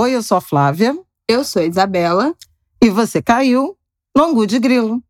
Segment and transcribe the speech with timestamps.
[0.00, 0.96] Oi, eu sou a Flávia.
[1.26, 2.32] Eu sou a Isabela.
[2.80, 3.76] E você caiu
[4.16, 5.02] no Angu de Grilo.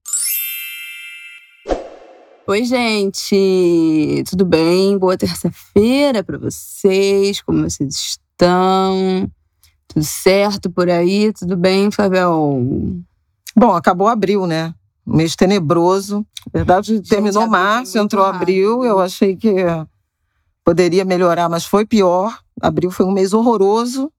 [2.47, 4.25] Oi, gente!
[4.31, 4.97] Tudo bem?
[4.97, 7.43] Boa terça-feira para vocês.
[7.43, 9.31] Como vocês estão?
[9.89, 11.35] Tudo certo por aí?
[11.35, 12.65] Tudo bem, Flavel?
[13.55, 14.75] Bom, acabou abril, né?
[15.07, 16.27] Um mês tenebroso.
[16.47, 18.41] Na verdade, gente, terminou março, entrou rápido.
[18.41, 18.85] abril.
[18.87, 19.53] Eu achei que
[20.65, 22.39] poderia melhorar, mas foi pior.
[22.59, 24.11] Abril foi um mês horroroso.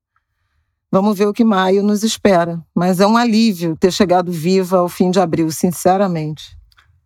[0.92, 2.60] Vamos ver o que maio nos espera.
[2.76, 6.58] Mas é um alívio ter chegado viva ao fim de abril, sinceramente.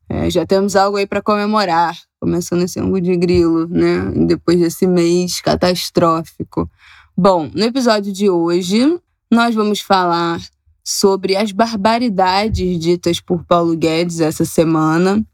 [0.09, 4.11] É, já temos algo aí para comemorar, começando esse ângulo de grilo, né?
[4.27, 6.69] Depois desse mês catastrófico.
[7.15, 8.99] Bom, no episódio de hoje,
[9.31, 10.39] nós vamos falar
[10.83, 15.25] sobre as barbaridades ditas por Paulo Guedes essa semana.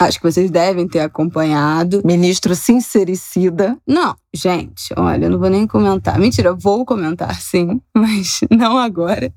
[0.00, 2.00] Acho que vocês devem ter acompanhado.
[2.02, 3.76] Ministro sincericida.
[3.86, 6.18] Não, gente, olha, eu não vou nem comentar.
[6.18, 9.30] Mentira, vou comentar sim, mas não agora.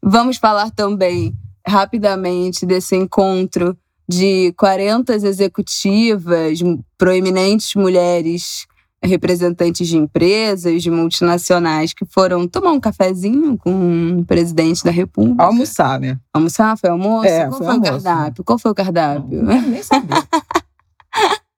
[0.00, 1.34] Vamos falar também
[1.66, 3.76] rapidamente desse encontro
[4.08, 6.60] de 40 executivas,
[6.96, 8.68] proeminentes mulheres
[9.02, 15.44] representantes de empresas, de multinacionais que foram tomar um cafezinho com o presidente da República.
[15.44, 16.18] Almoçar, né?
[16.32, 16.76] Almoçar?
[16.76, 17.26] Foi almoço?
[17.26, 17.90] É, Qual foi, foi almoço.
[17.90, 18.44] o cardápio?
[18.44, 19.42] Qual foi o cardápio?
[19.42, 20.24] Não, nem sabia.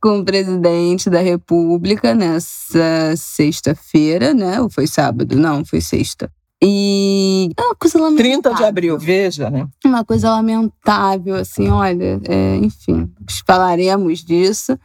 [0.00, 4.60] com o presidente da República nessa sexta-feira, né?
[4.60, 5.36] Ou foi sábado?
[5.36, 6.30] Não, foi sexta.
[6.64, 8.40] E é uma coisa lamentável.
[8.40, 9.66] 30 de abril, veja, né?
[9.84, 13.10] Uma coisa lamentável, assim, olha, é, enfim,
[13.44, 14.78] falaremos disso.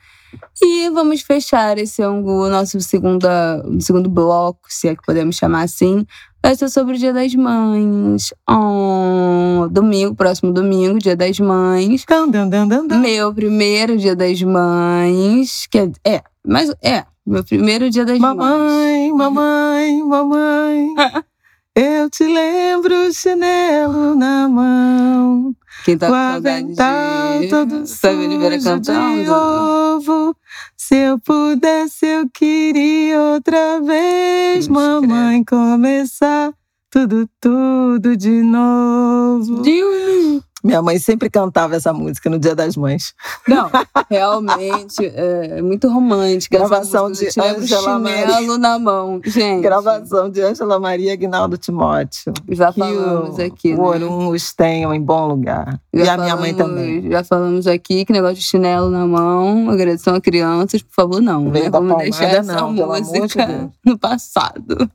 [0.62, 6.06] E vamos fechar esse ângulo, nosso segunda, segundo bloco, se é que podemos chamar assim.
[6.42, 8.34] Vai ser sobre o Dia das Mães.
[8.50, 12.06] Oh, domingo, próximo domingo, Dia das Mães.
[12.08, 13.00] Dan, dan, dan.
[13.00, 15.68] Meu primeiro Dia das Mães.
[15.70, 19.14] Que é, é, mas é, meu primeiro Dia das Mamãe, Mães.
[19.14, 20.96] mamãe, mamãe.
[21.80, 25.56] Eu te lembro, chinelo na mão.
[25.86, 29.32] Quem tá com avental de todo Sabe Oliveira sujo de cantando?
[29.32, 30.36] ovo.
[30.76, 36.52] Se eu pudesse, eu queria outra vez, mamãe, começar
[36.90, 39.62] tudo, tudo de novo.
[39.62, 40.42] Deus.
[40.64, 43.14] Minha mãe sempre cantava essa música no Dia das Mães.
[43.48, 43.70] Não,
[44.10, 46.58] realmente é muito romântica.
[46.58, 48.26] Gravação de Ângela Maria.
[48.26, 49.62] chinelo na mão, gente.
[49.62, 52.34] Gravação de Ângela Maria Aguinaldo Timóteo.
[52.50, 53.84] Já Que falamos o, aqui, o né?
[53.84, 55.80] Orum os tenham em bom lugar.
[55.94, 57.10] Já e a minha mãe também.
[57.10, 61.52] Já falamos aqui que negócio de chinelo na mão, agressão a crianças, por favor, não.
[61.52, 61.70] Vem Né?
[61.70, 63.70] Vamos deixar essa não, de música Deus.
[63.86, 64.90] no passado.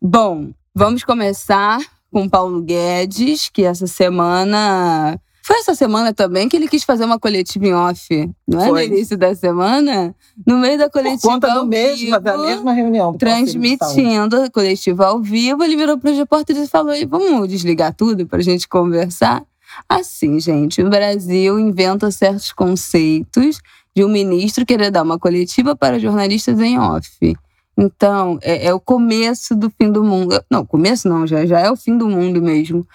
[0.00, 1.78] Bom, vamos começar
[2.16, 5.20] com Paulo Guedes, que essa semana.
[5.42, 8.68] Foi essa semana também que ele quis fazer uma coletiva em off, não é?
[8.68, 8.88] Foi.
[8.88, 10.14] No início da semana?
[10.46, 11.20] No meio da Por coletiva.
[11.30, 13.12] conta ao do mesmo, da vivo, mesma reunião.
[13.18, 17.94] transmitindo a coletiva ao vivo, ele virou para os repórteres e falou: "E vamos desligar
[17.94, 19.44] tudo para a gente conversar?
[19.86, 23.60] Assim, gente, o Brasil inventa certos conceitos
[23.94, 27.36] de um ministro querer dar uma coletiva para jornalistas em off.
[27.78, 30.42] Então, é, é o começo do fim do mundo.
[30.50, 32.86] Não, começo não, já, já é o fim do mundo mesmo.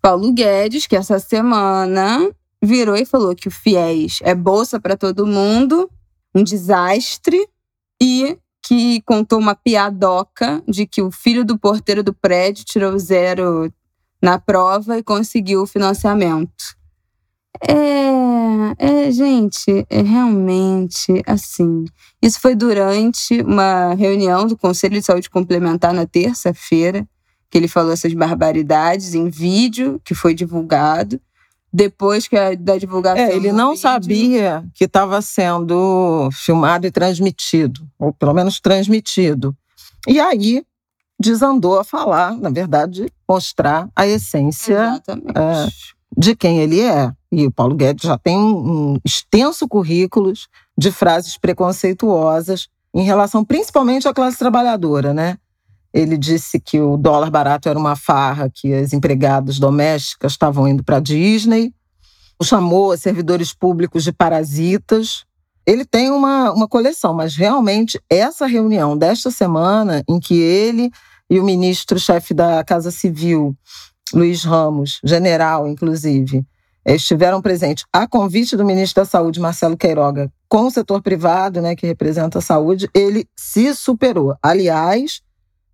[0.00, 2.30] Paulo Guedes, que essa semana
[2.62, 5.90] virou e falou que o FIES é bolsa para todo mundo,
[6.34, 7.48] um desastre,
[8.00, 13.72] e que contou uma piadoca de que o filho do porteiro do prédio tirou zero
[14.22, 16.77] na prova e conseguiu o financiamento.
[17.66, 21.84] É, é, gente, é realmente assim.
[22.22, 27.06] Isso foi durante uma reunião do Conselho de Saúde Complementar na terça-feira,
[27.50, 31.20] que ele falou essas barbaridades em vídeo que foi divulgado.
[31.70, 33.22] Depois que a, da divulgação.
[33.24, 39.54] É, ele não vídeo- sabia que estava sendo filmado e transmitido, ou pelo menos transmitido.
[40.06, 40.64] E aí
[41.20, 45.36] desandou a falar, na verdade, mostrar a essência Exatamente.
[45.36, 45.68] é,
[46.16, 47.12] de quem ele é.
[47.30, 50.32] E o Paulo Guedes já tem um, extenso currículo
[50.76, 55.36] de frases preconceituosas em relação principalmente à classe trabalhadora, né?
[55.92, 60.84] Ele disse que o dólar barato era uma farra, que as empregadas domésticas estavam indo
[60.84, 61.72] para Disney,
[62.42, 65.24] chamou servidores públicos de parasitas.
[65.66, 70.90] Ele tem uma, uma coleção, mas realmente essa reunião desta semana, em que ele
[71.30, 73.54] e o ministro-chefe da Casa Civil,
[74.12, 76.44] Luiz Ramos, general, inclusive,
[76.84, 81.76] estiveram presentes a convite do ministro da Saúde, Marcelo Queiroga, com o setor privado, né,
[81.76, 84.34] que representa a saúde, ele se superou.
[84.42, 85.20] Aliás,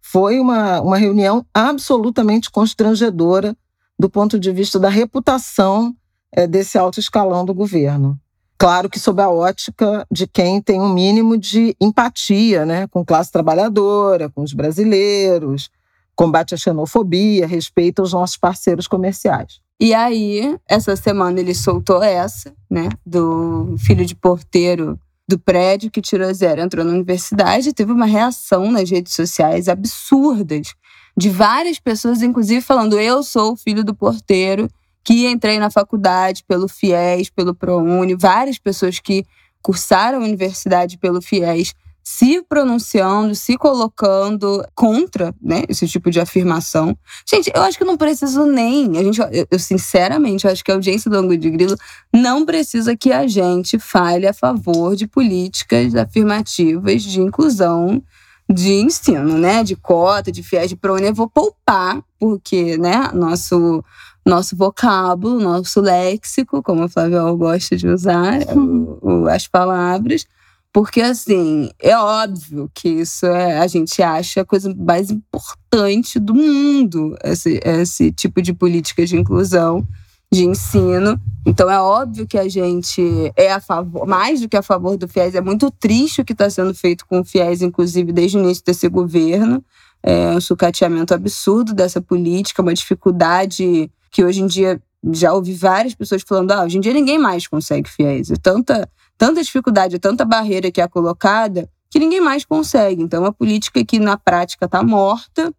[0.02, 3.56] foi uma, uma reunião absolutamente constrangedora
[3.98, 5.94] do ponto de vista da reputação
[6.32, 8.18] eh, desse alto escalão do governo.
[8.58, 13.30] Claro que sob a ótica de quem tem um mínimo de empatia né, com classe
[13.30, 15.70] trabalhadora, com os brasileiros,
[16.14, 19.60] combate à xenofobia, respeito aos nossos parceiros comerciais.
[19.80, 26.02] E aí, essa semana ele soltou essa, né, do filho de porteiro do prédio que
[26.02, 30.74] tirou zero, entrou na universidade, teve uma reação nas redes sociais absurdas
[31.16, 34.68] de várias pessoas, inclusive falando: eu sou o filho do porteiro
[35.02, 39.24] que entrei na faculdade pelo FIES, pelo ProUni, várias pessoas que
[39.62, 46.94] cursaram a universidade pelo FIES se pronunciando, se colocando contra né, esse tipo de afirmação.
[47.26, 48.98] Gente, eu acho que não preciso nem.
[48.98, 51.76] A gente, eu, eu sinceramente acho que a audiência do Ângulo de Grilo
[52.12, 58.02] não precisa que a gente fale a favor de políticas afirmativas de inclusão
[58.50, 59.64] de ensino, né?
[59.64, 61.08] De cota, de fiéis de prone.
[61.08, 63.82] Eu vou poupar, porque, né, nosso
[64.26, 70.26] nosso vocábulo, nosso léxico, como a Flávia gosta de usar o, o, as palavras,
[70.74, 76.34] porque, assim, é óbvio que isso é, a gente acha a coisa mais importante do
[76.34, 79.86] mundo, esse, esse tipo de política de inclusão,
[80.32, 81.16] de ensino.
[81.46, 83.00] Então, é óbvio que a gente
[83.36, 85.36] é a favor, mais do que a favor do FIES.
[85.36, 88.64] É muito triste o que está sendo feito com o FIES, inclusive, desde o início
[88.64, 89.64] desse governo.
[90.02, 94.82] É um sucateamento absurdo dessa política, uma dificuldade que hoje em dia
[95.12, 98.30] já ouvi várias pessoas falando: ah, hoje em dia ninguém mais consegue FIES.
[98.30, 103.02] É tanta tanta dificuldade, tanta barreira que é colocada, que ninguém mais consegue.
[103.02, 105.52] Então, é uma política que na prática está morta.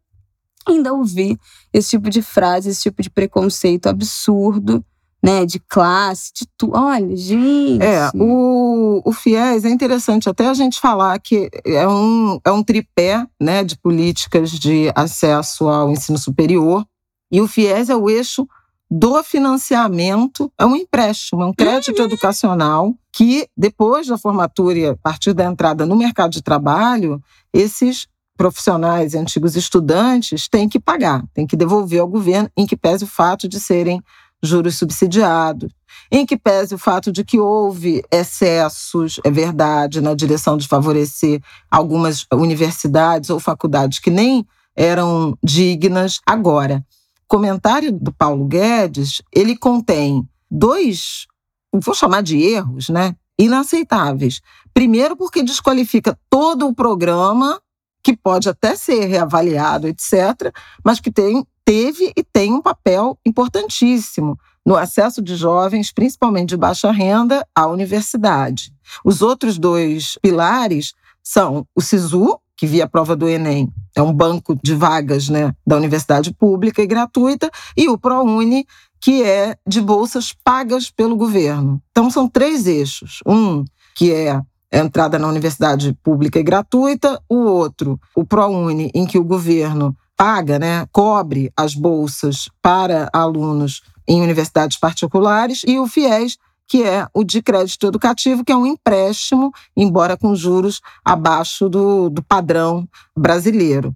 [0.68, 1.38] Ainda ouvir
[1.72, 4.84] esse tipo de frase, esse tipo de preconceito absurdo,
[5.24, 5.46] né?
[5.46, 6.76] De classe, de tudo.
[6.76, 7.84] Olha, gente.
[7.84, 12.64] É, o, o FIES é interessante até a gente falar que é um, é um
[12.64, 16.86] tripé né, de políticas de acesso ao ensino superior.
[17.32, 18.48] E o FIES é o eixo
[18.90, 22.06] do financiamento, é um empréstimo, é um crédito uhum.
[22.06, 27.22] educacional que, depois da formatura e a partir da entrada no mercado de trabalho,
[27.54, 32.76] esses profissionais e antigos estudantes têm que pagar, têm que devolver ao governo, em que
[32.76, 34.02] pese o fato de serem
[34.44, 35.72] juros subsidiados,
[36.12, 41.42] em que pese o fato de que houve excessos, é verdade, na direção de favorecer
[41.72, 44.46] algumas universidades ou faculdades que nem
[44.76, 46.20] eram dignas.
[46.26, 46.86] Agora,
[47.28, 51.26] comentário do Paulo Guedes, ele contém dois,
[51.74, 53.16] vou chamar de erros, né?
[53.38, 54.42] Inaceitáveis.
[54.74, 57.60] Primeiro, porque desqualifica todo o programa,
[58.04, 64.38] que pode até ser reavaliado, etc., mas que tem, teve e tem um papel importantíssimo
[64.66, 68.74] no acesso de jovens, principalmente de baixa renda, à universidade.
[69.04, 70.94] Os outros dois pilares
[71.24, 75.54] são o SISU, que via a prova do Enem é um banco de vagas né,
[75.66, 78.66] da universidade pública e gratuita, e o ProUni,
[79.00, 81.82] que é de bolsas pagas pelo governo.
[81.92, 83.20] Então, são três eixos.
[83.26, 83.64] Um,
[83.96, 84.44] que é a
[84.74, 90.60] entrada na universidade pública e gratuita, o outro, o ProUni, em que o governo paga,
[90.60, 97.24] né, cobre as bolsas para alunos em universidades particulares, e o FIES, que é o
[97.24, 103.96] de crédito educativo, que é um empréstimo, embora com juros abaixo do, do padrão brasileiro.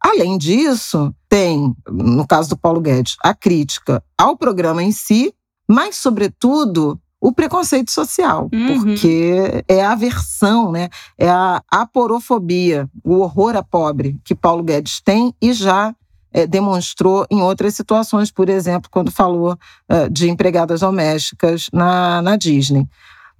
[0.00, 5.34] Além disso, tem, no caso do Paulo Guedes, a crítica ao programa em si,
[5.68, 8.84] mas, sobretudo, o preconceito social, uhum.
[8.84, 10.88] porque é a aversão, né?
[11.18, 15.94] é a aporofobia, o horror a pobre que Paulo Guedes tem e já
[16.38, 22.36] é, demonstrou em outras situações, por exemplo, quando falou é, de empregadas domésticas na, na
[22.36, 22.86] Disney.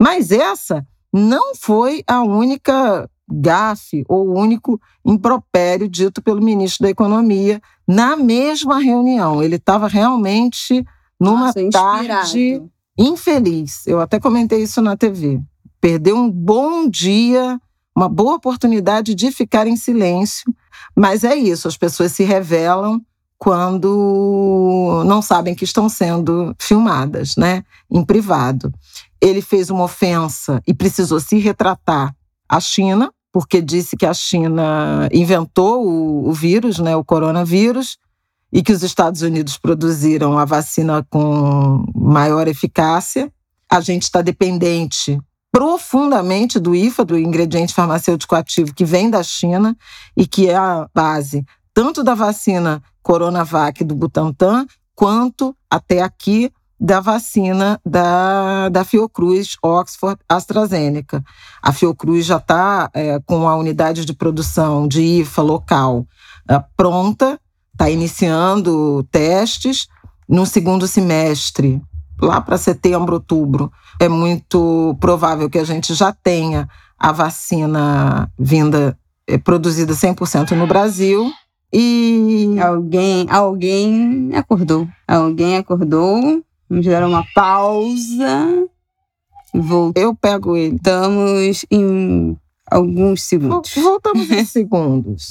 [0.00, 6.90] Mas essa não foi a única gafe ou o único impropério dito pelo ministro da
[6.90, 9.42] Economia na mesma reunião.
[9.42, 10.84] Ele estava realmente
[11.20, 12.62] numa Nossa, tarde
[12.98, 13.86] infeliz.
[13.86, 15.40] Eu até comentei isso na TV.
[15.80, 17.60] Perdeu um bom dia,
[17.94, 20.52] uma boa oportunidade de ficar em silêncio
[20.96, 23.00] mas é isso, as pessoas se revelam
[23.38, 28.72] quando não sabem que estão sendo filmadas, né, em privado.
[29.20, 32.14] Ele fez uma ofensa e precisou se retratar
[32.48, 37.96] à China, porque disse que a China inventou o, o vírus, né, o coronavírus,
[38.52, 43.30] e que os Estados Unidos produziram a vacina com maior eficácia.
[43.70, 45.20] A gente está dependente
[45.58, 49.76] profundamente do IFA, do ingrediente farmacêutico ativo que vem da China
[50.16, 57.00] e que é a base tanto da vacina Coronavac do Butantan, quanto até aqui da
[57.00, 61.24] vacina da, da Fiocruz Oxford AstraZeneca.
[61.60, 66.06] A Fiocruz já está é, com a unidade de produção de IFA local
[66.48, 67.36] é, pronta,
[67.72, 69.88] está iniciando testes.
[70.28, 71.82] No segundo semestre
[72.20, 73.70] lá para setembro, outubro,
[74.00, 80.66] é muito provável que a gente já tenha a vacina vinda é, produzida 100% no
[80.66, 81.30] Brasil.
[81.72, 84.88] E alguém, alguém acordou.
[85.06, 86.42] Alguém acordou.
[86.68, 88.66] Vamos dar uma pausa.
[89.94, 90.76] Eu pego ele.
[90.76, 92.36] Estamos em
[92.70, 93.74] alguns segundos.
[93.74, 95.28] Voltamos em segundos.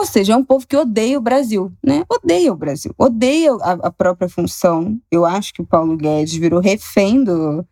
[0.00, 2.04] Ou seja, é um povo que odeia o Brasil, né?
[2.08, 4.98] Odeia o Brasil, odeia a, a própria função.
[5.10, 7.62] Eu acho que o Paulo Guedes virou refém do,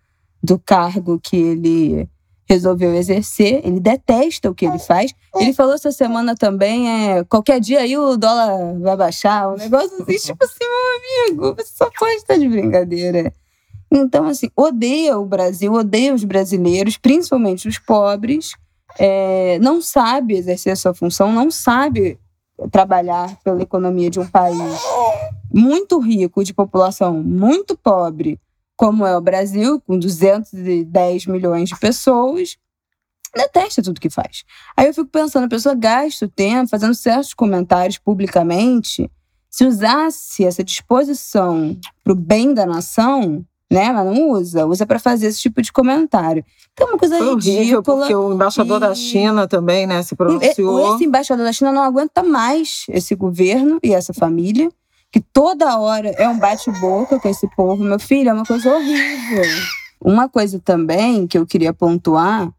[0.43, 2.07] do cargo que ele
[2.47, 3.63] resolveu exercer.
[3.65, 5.11] Ele detesta o que ele faz.
[5.37, 10.03] Ele falou essa semana também, é, qualquer dia aí o dólar vai baixar, um negócio
[10.03, 13.33] assim, tipo assim, meu amigo, você só pode estar de brincadeira.
[13.91, 18.53] Então, assim, odeia o Brasil, odeia os brasileiros, principalmente os pobres
[18.99, 22.19] é, não sabe exercer a sua função, não sabe
[22.71, 24.59] trabalhar pela economia de um país
[25.53, 28.39] muito rico, de população muito pobre,
[28.77, 32.57] como é o Brasil, com 210 milhões de pessoas,
[33.35, 34.45] detesta tudo que faz.
[34.77, 39.11] Aí eu fico pensando, a pessoa gasta o tempo fazendo certos comentários publicamente.
[39.51, 43.85] Se usasse essa disposição para o bem da nação, né?
[43.87, 46.45] Ela não usa, usa para fazer esse tipo de comentário.
[46.73, 47.83] Então é uma coisa Foi ridícula.
[47.83, 48.81] Porque o embaixador e...
[48.81, 50.95] da China também, né, se pronunciou.
[50.95, 54.71] Esse embaixador da China não aguenta mais esse governo e essa família,
[55.13, 57.83] que toda hora é um bate-boca com esse povo.
[57.83, 59.45] Meu filho, é uma coisa horrível.
[60.01, 62.51] Uma coisa também que eu queria pontuar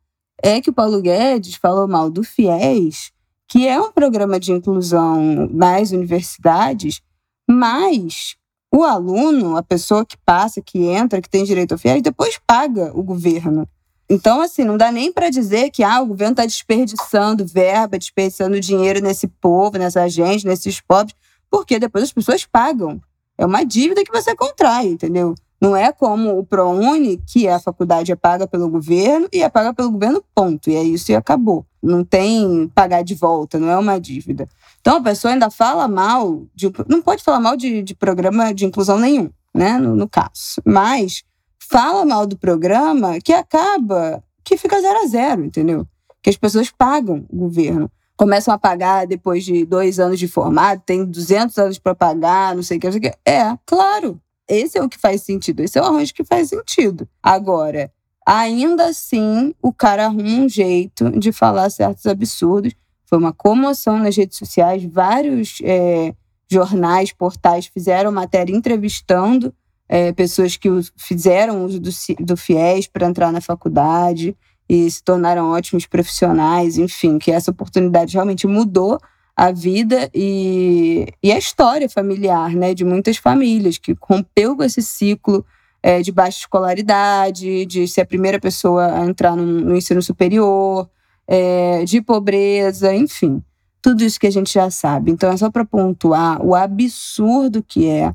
[0.41, 3.11] é que o Paulo Guedes falou mal do FIES,
[3.47, 7.01] que é um programa de inclusão nas universidades,
[7.47, 8.35] mas
[8.71, 12.91] o aluno, a pessoa que passa, que entra, que tem direito ao FIES, depois paga
[12.93, 13.67] o governo.
[14.09, 18.59] Então, assim, não dá nem para dizer que ah, o governo está desperdiçando verba, desperdiçando
[18.59, 21.15] dinheiro nesse povo, nessa gente, nesses pobres,
[21.49, 22.99] porque depois as pessoas pagam.
[23.37, 25.35] É uma dívida que você contrai, entendeu?
[25.61, 29.73] Não é como o ProUni, que a faculdade é paga pelo governo e é paga
[29.73, 30.69] pelo governo, ponto.
[30.69, 31.65] E é isso e acabou.
[31.81, 34.47] Não tem pagar de volta, não é uma dívida.
[34.81, 38.65] Então a pessoa ainda fala mal, de, não pode falar mal de, de programa de
[38.65, 39.77] inclusão nenhum, né?
[39.77, 40.61] No, no, caso.
[40.65, 41.23] Mas
[41.57, 45.87] fala mal do programa que acaba, que fica zero a zero, entendeu?
[46.21, 47.89] Que as pessoas pagam o governo.
[48.17, 52.61] Começam a pagar depois de dois anos de formado, tem 200 anos para pagar, não
[52.61, 53.17] sei o que, não sei o que.
[53.25, 54.19] É, claro.
[54.45, 57.07] Esse é o que faz sentido, esse é o arranjo que faz sentido.
[57.21, 57.91] Agora,
[58.29, 62.73] ainda assim, o cara arruma um jeito de falar certos absurdos.
[63.07, 66.13] Foi uma comoção nas redes sociais, vários é,
[66.47, 69.51] jornais, portais fizeram matéria entrevistando
[69.87, 74.37] é, pessoas que fizeram uso do, do FIES para entrar na faculdade
[74.69, 78.99] e se tornaram ótimos profissionais, enfim, que essa oportunidade realmente mudou
[79.35, 84.83] a vida e, e a história familiar né, de muitas famílias, que rompeu com esse
[84.83, 85.43] ciclo
[85.81, 90.89] é, de baixa escolaridade, de ser a primeira pessoa a entrar no, no ensino superior,
[91.27, 93.43] é, de pobreza, enfim.
[93.81, 95.11] Tudo isso que a gente já sabe.
[95.11, 98.13] Então, é só para pontuar o absurdo que é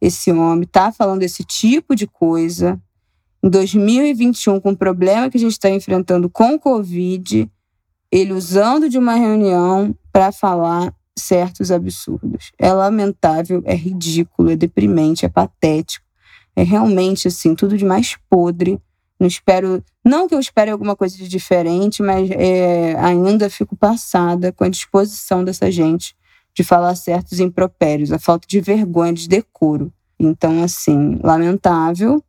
[0.00, 2.80] esse homem tá falando esse tipo de coisa
[3.42, 7.50] em 2021, com o problema que a gente está enfrentando com o Covid,
[8.10, 12.52] ele usando de uma reunião para falar certos absurdos.
[12.58, 16.06] É lamentável, é ridículo, é deprimente, é patético.
[16.58, 18.80] É realmente, assim, tudo de mais podre
[19.18, 24.52] não espero, não que eu espere alguma coisa de diferente, mas é, ainda fico passada
[24.52, 26.16] com a disposição dessa gente
[26.54, 29.92] de falar certos impropérios, a falta de vergonha, de decoro.
[30.18, 32.22] Então, assim, lamentável.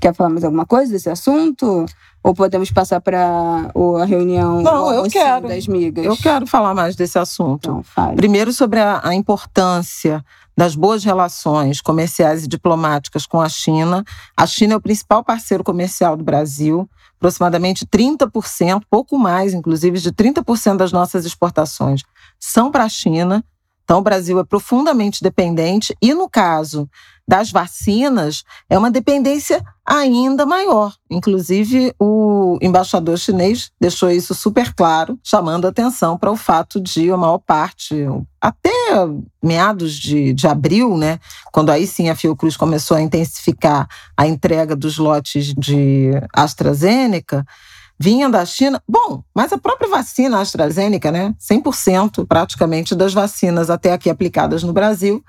[0.00, 1.86] Quer falar mais alguma coisa desse assunto?
[2.22, 5.48] Ou podemos passar para a reunião Não, eu quero.
[5.48, 6.04] das migas?
[6.04, 7.82] Eu quero falar mais desse assunto.
[7.94, 10.24] Então, Primeiro, sobre a, a importância
[10.56, 14.04] das boas relações comerciais e diplomáticas com a China.
[14.36, 20.12] A China é o principal parceiro comercial do Brasil, aproximadamente 30%, pouco mais, inclusive, de
[20.12, 22.02] 30% das nossas exportações
[22.38, 23.44] são para a China.
[23.88, 26.86] Então, o Brasil é profundamente dependente e, no caso
[27.26, 30.94] das vacinas, é uma dependência ainda maior.
[31.10, 37.16] Inclusive, o embaixador chinês deixou isso super claro, chamando atenção para o fato de a
[37.16, 38.04] maior parte,
[38.38, 38.70] até
[39.42, 41.18] meados de, de abril, né,
[41.50, 47.46] quando aí sim a Fiocruz começou a intensificar a entrega dos lotes de AstraZeneca,
[47.98, 48.82] vinha da China.
[48.88, 54.72] Bom, mas a própria vacina AstraZeneca, né, 100% praticamente das vacinas até aqui aplicadas no
[54.72, 55.22] Brasil,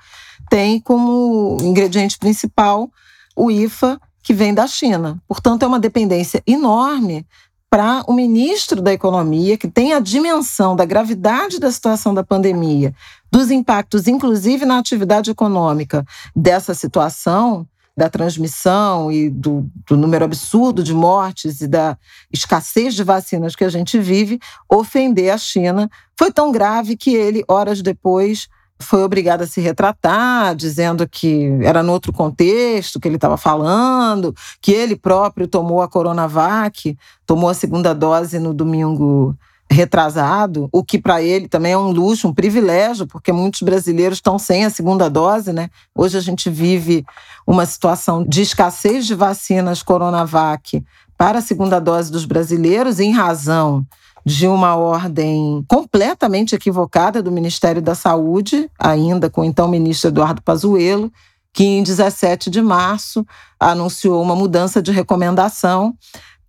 [0.48, 2.90] tem como ingrediente principal
[3.36, 5.20] o IFA, que vem da China.
[5.26, 7.26] Portanto, é uma dependência enorme
[7.70, 12.92] para o ministro da Economia, que tem a dimensão da gravidade da situação da pandemia,
[13.30, 17.66] dos impactos, inclusive na atividade econômica dessa situação,
[17.96, 21.98] da transmissão e do, do, número absurdo de mortes e da
[22.32, 27.44] escassez de vacinas que a gente vive, ofender a China foi tão grave que ele,
[27.48, 28.48] horas depois,
[28.80, 34.34] foi obrigado a se retratar, dizendo que era no outro contexto que ele estava falando,
[34.60, 39.36] que ele próprio tomou a Coronavac, tomou a segunda dose no domingo
[39.70, 44.38] retrasado, o que para ele também é um luxo, um privilégio, porque muitos brasileiros estão
[44.38, 45.70] sem a segunda dose, né?
[45.94, 47.04] Hoje a gente vive
[47.46, 50.84] uma situação de escassez de vacinas Coronavac
[51.16, 53.86] para a segunda dose dos brasileiros em razão
[54.26, 60.42] de uma ordem completamente equivocada do Ministério da Saúde, ainda com o então ministro Eduardo
[60.42, 61.10] Pazuello,
[61.52, 63.26] que em 17 de março
[63.58, 65.94] anunciou uma mudança de recomendação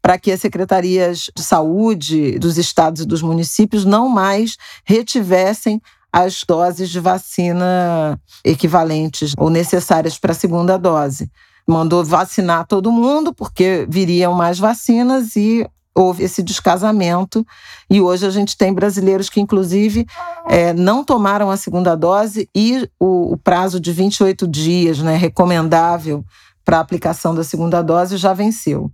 [0.02, 5.82] para que as secretarias de saúde dos estados e dos municípios não mais retivessem
[6.12, 11.32] as doses de vacina equivalentes ou necessárias para a segunda dose.
[11.66, 15.66] Mandou vacinar todo mundo, porque viriam mais vacinas e
[15.96, 17.46] houve esse descasamento.
[17.90, 20.06] E hoje a gente tem brasileiros que, inclusive,
[20.50, 26.26] é, não tomaram a segunda dose e o, o prazo de 28 dias, né, recomendável
[26.66, 28.92] para a aplicação da segunda dose, já venceu.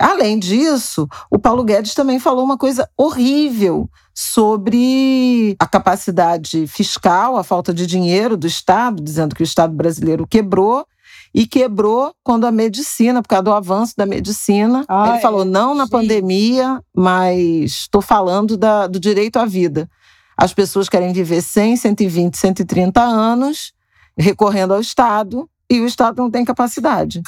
[0.00, 7.44] Além disso, o Paulo Guedes também falou uma coisa horrível sobre a capacidade fiscal, a
[7.44, 10.86] falta de dinheiro do Estado, dizendo que o Estado brasileiro quebrou
[11.34, 15.86] e quebrou quando a medicina, por causa do avanço da medicina, ele falou não na
[15.86, 19.86] pandemia, mas estou falando da, do direito à vida.
[20.34, 23.74] As pessoas querem viver 100, 120, 130 anos
[24.16, 27.20] recorrendo ao Estado e o Estado não tem capacidade.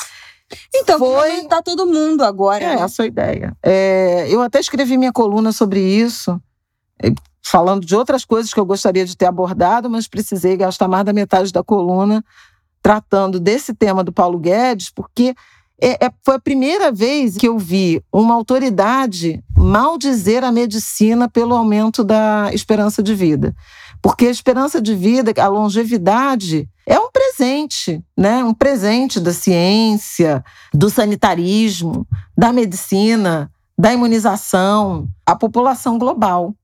[0.75, 2.65] Então, foi tá todo mundo agora.
[2.65, 2.83] É, né?
[2.83, 3.57] essa é a ideia.
[3.63, 6.41] É, eu até escrevi minha coluna sobre isso,
[7.03, 11.05] é, falando de outras coisas que eu gostaria de ter abordado, mas precisei gastar mais
[11.05, 12.25] da metade da coluna
[12.83, 15.35] tratando desse tema do Paulo Guedes, porque
[15.81, 21.55] é, é, foi a primeira vez que eu vi uma autoridade maldizer a medicina pelo
[21.55, 23.55] aumento da esperança de vida.
[24.01, 28.43] Porque a esperança de vida, a longevidade, é um presente, né?
[28.45, 36.55] Um presente da ciência, do sanitarismo, da medicina, da imunização, à população global.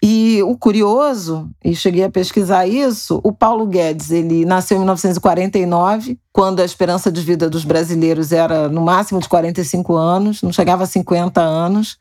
[0.00, 6.18] E o curioso, e cheguei a pesquisar isso, o Paulo Guedes, ele nasceu em 1949,
[6.32, 10.84] quando a esperança de vida dos brasileiros era no máximo de 45 anos, não chegava
[10.84, 11.98] a 50 anos.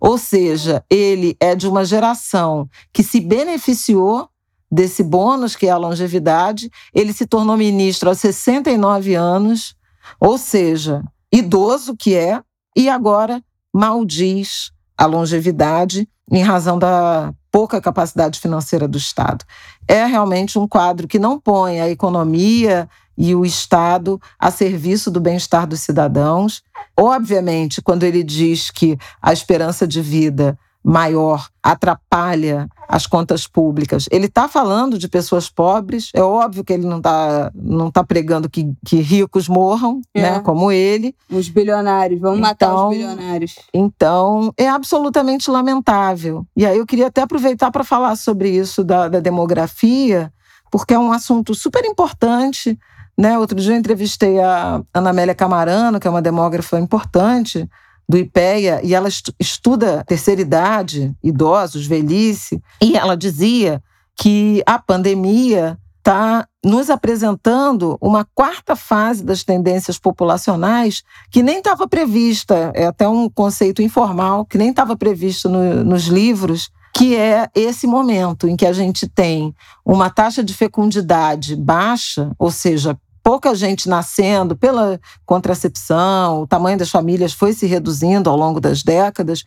[0.00, 4.28] Ou seja, ele é de uma geração que se beneficiou
[4.76, 6.70] desse bônus que é a longevidade.
[6.92, 9.74] Ele se tornou ministro aos 69 anos,
[10.20, 12.42] ou seja, idoso que é,
[12.76, 19.46] e agora maldiz a longevidade em razão da pouca capacidade financeira do Estado.
[19.88, 22.86] É realmente um quadro que não põe a economia
[23.16, 26.62] e o Estado a serviço do bem-estar dos cidadãos.
[26.94, 34.06] Obviamente, quando ele diz que a esperança de vida maior atrapalha as contas públicas.
[34.08, 38.48] Ele está falando de pessoas pobres, é óbvio que ele não está não tá pregando
[38.48, 40.22] que, que ricos morram, é.
[40.22, 41.12] né, como ele.
[41.28, 43.56] Os bilionários, vamos então, matar os então, bilionários.
[43.74, 46.46] Então, é absolutamente lamentável.
[46.56, 50.32] E aí eu queria até aproveitar para falar sobre isso da, da demografia,
[50.70, 52.78] porque é um assunto super importante.
[53.18, 53.36] Né?
[53.36, 57.68] Outro dia eu entrevistei a Ana Amélia Camarano, que é uma demógrafa importante,
[58.08, 63.82] do IPEA e ela estuda terceira idade, idosos, velhice, e ela dizia
[64.16, 71.88] que a pandemia está nos apresentando uma quarta fase das tendências populacionais que nem estava
[71.88, 77.50] prevista, é até um conceito informal, que nem estava previsto no, nos livros, que é
[77.54, 83.56] esse momento em que a gente tem uma taxa de fecundidade baixa, ou seja, pouca
[83.56, 89.42] gente nascendo pela contracepção, o tamanho das famílias foi se reduzindo ao longo das décadas,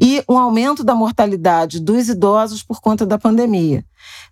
[0.00, 3.84] e um aumento da mortalidade dos idosos por conta da pandemia.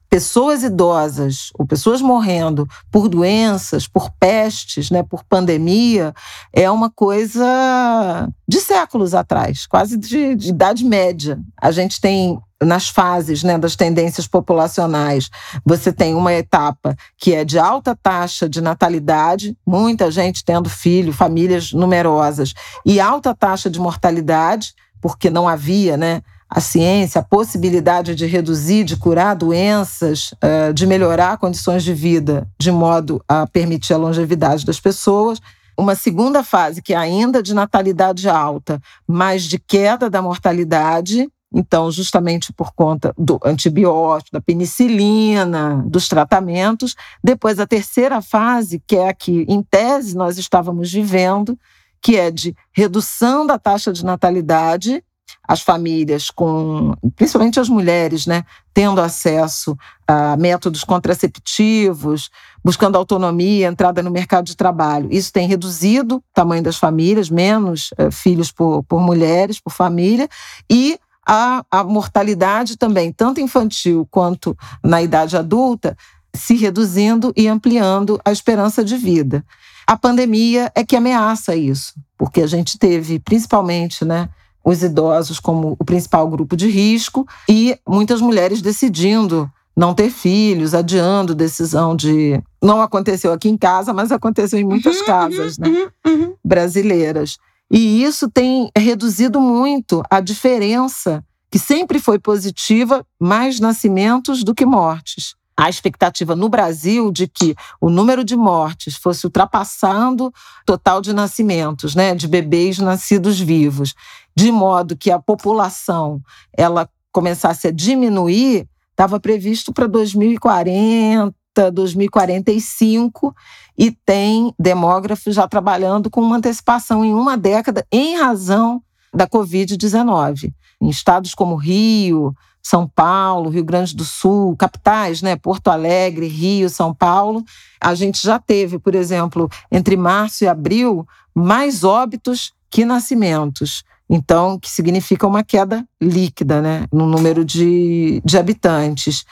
[0.09, 6.15] Pessoas idosas ou pessoas morrendo por doenças, por pestes, né, por pandemia,
[6.53, 11.41] é uma coisa de séculos atrás, quase de, de idade média.
[11.61, 15.31] A gente tem nas fases né, das tendências populacionais,
[15.65, 21.13] você tem uma etapa que é de alta taxa de natalidade, muita gente tendo filho,
[21.13, 28.15] famílias numerosas, e alta taxa de mortalidade, porque não havia né, a ciência, a possibilidade
[28.15, 33.95] de reduzir, de curar doenças, eh, de melhorar condições de vida, de modo a permitir
[33.95, 35.41] a longevidade das pessoas.
[35.79, 41.91] Uma segunda fase, que é ainda de natalidade alta, mas de queda da mortalidade, Então,
[41.91, 46.95] justamente por conta do antibiótico, da penicilina, dos tratamentos.
[47.23, 51.59] Depois, a terceira fase, que é a que, em tese, nós estávamos vivendo,
[52.01, 55.03] que é de redução da taxa de natalidade,
[55.47, 62.31] as famílias com, principalmente as mulheres, né, tendo acesso a métodos contraceptivos,
[62.65, 65.09] buscando autonomia, entrada no mercado de trabalho.
[65.11, 70.29] Isso tem reduzido o tamanho das famílias, menos é, filhos por, por mulheres, por família,
[70.71, 75.97] e a, a mortalidade também, tanto infantil quanto na idade adulta,
[76.35, 79.45] se reduzindo e ampliando a esperança de vida.
[79.87, 84.29] A pandemia é que ameaça isso, porque a gente teve, principalmente, né,
[84.65, 90.75] os idosos como o principal grupo de risco e muitas mulheres decidindo não ter filhos,
[90.75, 92.41] adiando decisão de.
[92.63, 96.35] Não aconteceu aqui em casa, mas aconteceu em muitas uhum, casas né, uhum, uhum.
[96.45, 97.39] brasileiras.
[97.73, 104.67] E isso tem reduzido muito a diferença, que sempre foi positiva, mais nascimentos do que
[104.67, 105.35] mortes.
[105.57, 110.33] A expectativa no Brasil de que o número de mortes fosse ultrapassando o
[110.67, 113.95] total de nascimentos, né, de bebês nascidos vivos,
[114.37, 116.21] de modo que a população
[116.55, 121.35] ela começasse a diminuir, estava previsto para 2040,
[121.71, 123.35] 2045
[123.77, 130.53] e tem demógrafos já trabalhando com uma antecipação em uma década em razão da Covid-19.
[130.81, 135.37] Em estados como Rio, são Paulo, Rio Grande do Sul, capitais, né?
[135.37, 137.45] Porto Alegre, Rio, São Paulo.
[137.81, 143.83] A gente já teve, por exemplo, entre março e abril, mais óbitos que nascimentos.
[144.15, 149.25] Então, que significa uma queda líquida né, no número de, de habitantes.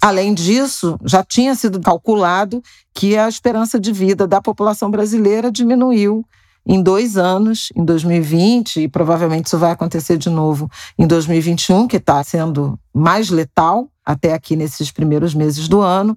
[0.00, 2.62] Além disso, já tinha sido calculado
[2.94, 6.24] que a esperança de vida da população brasileira diminuiu
[6.64, 11.96] em dois anos, em 2020, e provavelmente isso vai acontecer de novo em 2021, que
[11.96, 16.16] está sendo mais letal até aqui nesses primeiros meses do ano,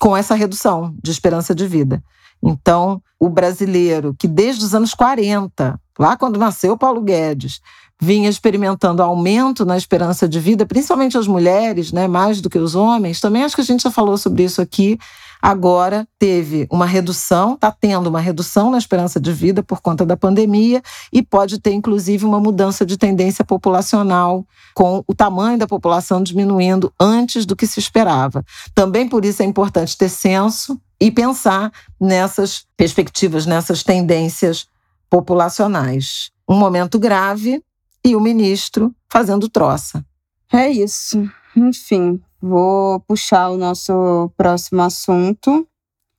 [0.00, 2.02] com essa redução de esperança de vida.
[2.42, 7.60] Então, o brasileiro que desde os anos 40, lá quando nasceu Paulo Guedes,
[8.00, 12.74] vinha experimentando aumento na esperança de vida, principalmente as mulheres, né, mais do que os
[12.74, 13.20] homens.
[13.20, 14.98] Também acho que a gente já falou sobre isso aqui
[15.40, 20.16] agora teve uma redução, está tendo uma redução na esperança de vida por conta da
[20.16, 26.22] pandemia e pode ter, inclusive, uma mudança de tendência populacional, com o tamanho da população
[26.22, 28.44] diminuindo antes do que se esperava.
[28.74, 34.66] Também por isso é importante ter senso e pensar nessas perspectivas, nessas tendências
[35.08, 36.30] populacionais.
[36.48, 37.62] Um momento grave
[38.04, 40.04] e o ministro fazendo troça.
[40.52, 41.28] É isso.
[41.56, 45.68] Enfim, Vou puxar o nosso próximo assunto,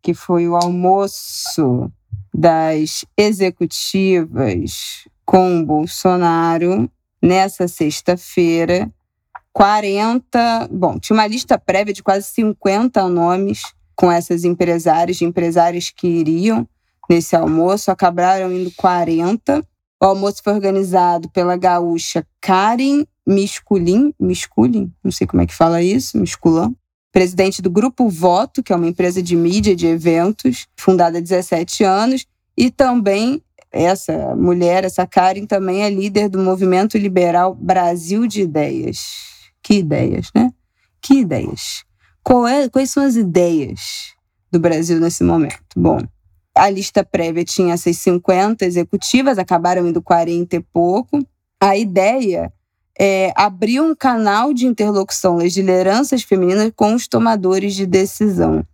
[0.03, 1.91] que foi o almoço
[2.31, 6.87] das executivas com Bolsonaro
[7.19, 8.91] nessa sexta-feira.
[9.51, 13.63] 40, bom, tinha uma lista prévia de quase 50 nomes
[13.95, 16.67] com essas empresárias, de empresários que iriam
[17.09, 19.63] nesse almoço, acabaram indo 40.
[20.01, 25.81] O almoço foi organizado pela gaúcha Karen Misculin, Misculin, não sei como é que fala
[25.81, 26.73] isso, Misculan,
[27.11, 31.83] presidente do Grupo Voto, que é uma empresa de mídia de eventos, fundada há 17
[31.83, 32.25] anos,
[32.57, 38.99] e também essa mulher, essa Karen, também é líder do movimento liberal Brasil de Ideias.
[39.63, 40.51] Que ideias, né?
[41.01, 41.83] Que ideias?
[42.47, 44.13] É, quais são as ideias
[44.51, 45.59] do Brasil nesse momento?
[45.75, 45.99] Bom,
[46.55, 51.19] a lista prévia tinha essas 50 executivas, acabaram indo 40 e pouco.
[51.59, 52.51] A ideia
[52.99, 58.65] é, abrir um canal de interlocução das lideranças femininas com os tomadores de decisão.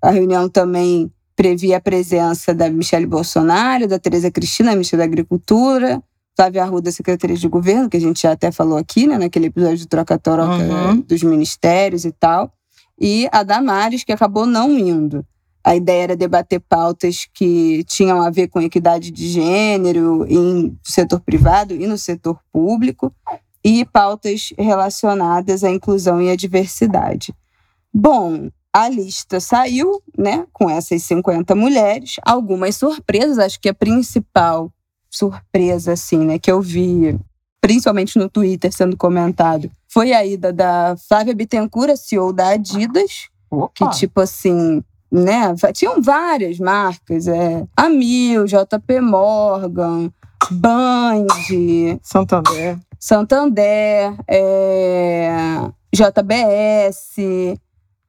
[0.00, 6.02] A reunião também previa a presença da Michelle Bolsonaro, da Tereza Cristina, ministra da Agricultura,
[6.36, 9.84] Flávia Arruda, secretaria de governo, que a gente já até falou aqui, né, naquele episódio
[9.84, 11.00] do Troca-Troca uhum.
[11.00, 12.52] dos ministérios e tal,
[13.02, 15.26] e a Damares, que acabou não indo.
[15.64, 21.20] A ideia era debater pautas que tinham a ver com equidade de gênero em, setor
[21.20, 23.12] privado e no setor público
[23.64, 27.34] e pautas relacionadas à inclusão e à diversidade.
[27.92, 34.72] Bom, a lista saiu, né, com essas 50 mulheres, algumas surpresas, acho que a principal
[35.10, 37.18] surpresa assim, né, que eu vi
[37.60, 43.70] principalmente no Twitter sendo comentado, foi a ida da Flávia Bittencourt, CEO da Adidas, Opa.
[43.74, 50.10] que tipo assim, né, tinham várias marcas, é, Amil, JP Morgan,
[50.50, 51.26] Band,
[52.02, 52.78] Santander.
[52.98, 55.28] Santander, é,
[55.94, 57.58] JBS,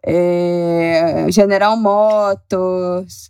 [0.06, 3.30] é, General Motors,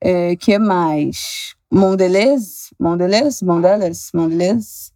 [0.00, 1.54] é, que mais?
[1.70, 4.89] Mondelez, Mondelez, Mondelez, Mondelez,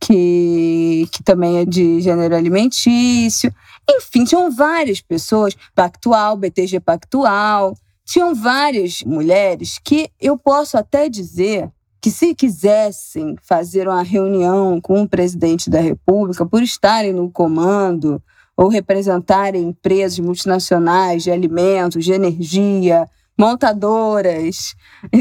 [0.00, 3.52] que, que também é de gênero alimentício.
[3.88, 11.70] Enfim, tinham várias pessoas, Pactual, BTG Pactual, tinham várias mulheres que eu posso até dizer
[12.00, 18.22] que se quisessem fazer uma reunião com o presidente da República por estarem no comando
[18.56, 23.08] ou representarem empresas multinacionais de alimentos, de energia,
[23.38, 24.74] montadoras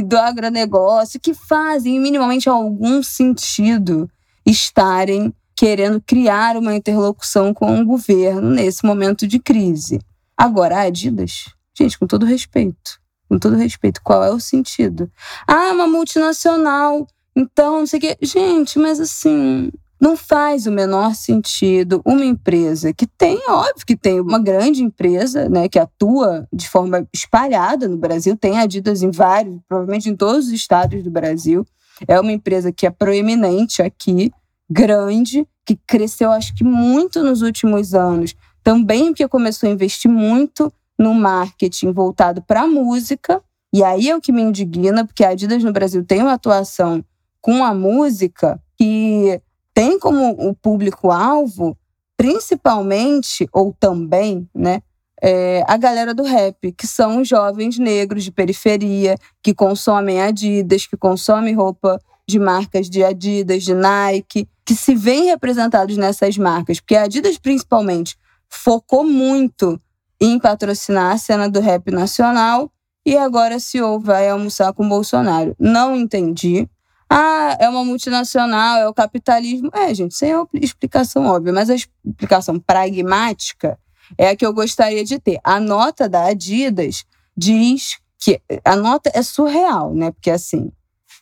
[0.06, 4.10] do agronegócio que fazem minimamente algum sentido
[4.48, 10.00] estarem querendo criar uma interlocução com o governo nesse momento de crise.
[10.38, 11.46] Agora, a Adidas,
[11.78, 15.12] gente, com todo respeito, com todo respeito, qual é o sentido?
[15.48, 18.18] Ah, uma multinacional, então não sei o quê.
[18.22, 24.22] Gente, mas assim, não faz o menor sentido uma empresa que tem, óbvio que tem
[24.22, 29.60] uma grande empresa, né, que atua de forma espalhada no Brasil, tem Adidas em vários,
[29.68, 31.66] provavelmente em todos os estados do Brasil.
[32.08, 34.32] É uma empresa que é proeminente aqui,
[34.70, 40.72] grande, que cresceu acho que muito nos últimos anos, também porque começou a investir muito
[40.98, 43.42] no marketing voltado para a música.
[43.74, 47.04] E aí é o que me indigna, porque a Adidas no Brasil tem uma atuação
[47.42, 49.42] com a música que
[49.74, 51.78] tem como o público-alvo,
[52.16, 54.82] principalmente, ou também, né,
[55.21, 60.95] é, a galera do rap, que são jovens negros de periferia, que consomem Adidas, que
[60.95, 66.95] consomem roupa de marcas de Adidas, de Nike, que se veem representados nessas marcas, porque
[66.95, 68.17] a Adidas, principalmente,
[68.49, 69.80] focou muito
[70.19, 72.71] em patrocinar a cena do rap nacional
[73.06, 75.56] e agora se ou vai almoçar com Bolsonaro.
[75.58, 76.67] Não entendi.
[77.10, 79.69] Ah, é uma multinacional, é o capitalismo.
[79.73, 83.80] É, gente, sem explicação óbvia, mas a explicação pragmática
[84.17, 85.39] é a que eu gostaria de ter.
[85.43, 90.12] A nota da Adidas diz que a nota é surreal, né?
[90.12, 90.72] Porque assim,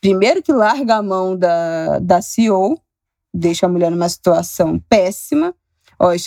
[0.00, 2.80] primeiro que larga a mão da, da CEO,
[3.32, 5.54] deixa a mulher numa situação péssima.